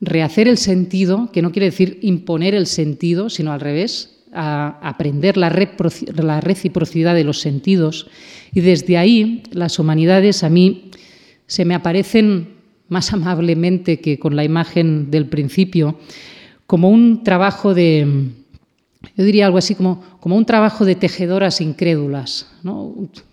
[0.00, 5.48] rehacer el sentido, que no quiere decir imponer el sentido, sino al revés, aprender la,
[5.48, 8.08] reciprocidad de los sentidos.
[8.52, 10.90] Y desde ahí las humanidades a mí
[11.46, 12.56] se me aparecen
[12.88, 15.98] más amablemente que con la imagen del principio,
[16.66, 18.06] como un trabajo de,
[19.16, 22.50] yo diría algo así como, como un trabajo de tejedoras incrédulas,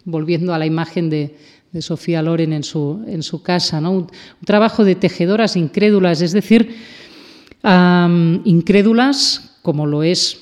[0.05, 1.35] volviendo a la imagen de,
[1.81, 3.91] Sofía Loren en su, en su casa, ¿no?
[3.91, 4.07] un,
[4.45, 6.75] trabajo de tejedoras incrédulas, es decir,
[8.43, 10.39] incrédulas como lo es,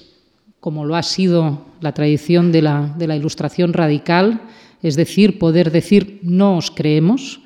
[0.60, 4.42] como lo ha sido la tradición de la, de la ilustración radical,
[4.82, 7.42] es decir, poder decir no os creemos,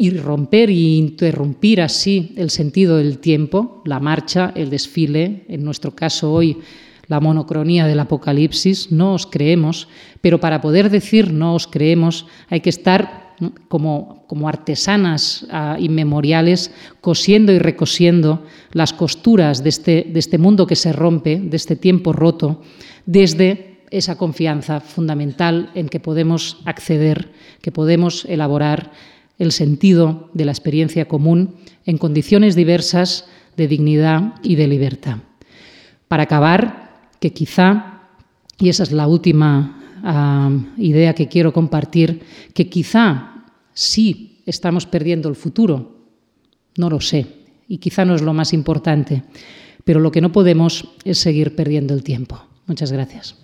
[0.00, 5.90] y romper e interrumpir así el sentido del tiempo, la marcha, el desfile, en nuestro
[5.96, 6.56] caso hoy
[7.08, 9.88] la monocronía del Apocalipsis, no os creemos,
[10.20, 13.28] pero para poder decir no os creemos hay que estar
[13.68, 20.66] como, como artesanas uh, inmemoriales, cosiendo y recosiendo las costuras de este, de este mundo
[20.66, 22.62] que se rompe, de este tiempo roto,
[23.06, 27.32] desde esa confianza fundamental en que podemos acceder,
[27.62, 28.92] que podemos elaborar
[29.38, 31.54] el sentido de la experiencia común
[31.86, 35.18] en condiciones diversas de dignidad y de libertad.
[36.08, 36.87] Para acabar,
[37.20, 38.02] que quizá,
[38.58, 42.22] y esa es la última ah, idea que quiero compartir,
[42.54, 45.96] que quizá sí estamos perdiendo el futuro,
[46.76, 47.26] no lo sé,
[47.68, 49.24] y quizá no es lo más importante,
[49.84, 52.42] pero lo que no podemos es seguir perdiendo el tiempo.
[52.66, 53.36] Muchas gracias.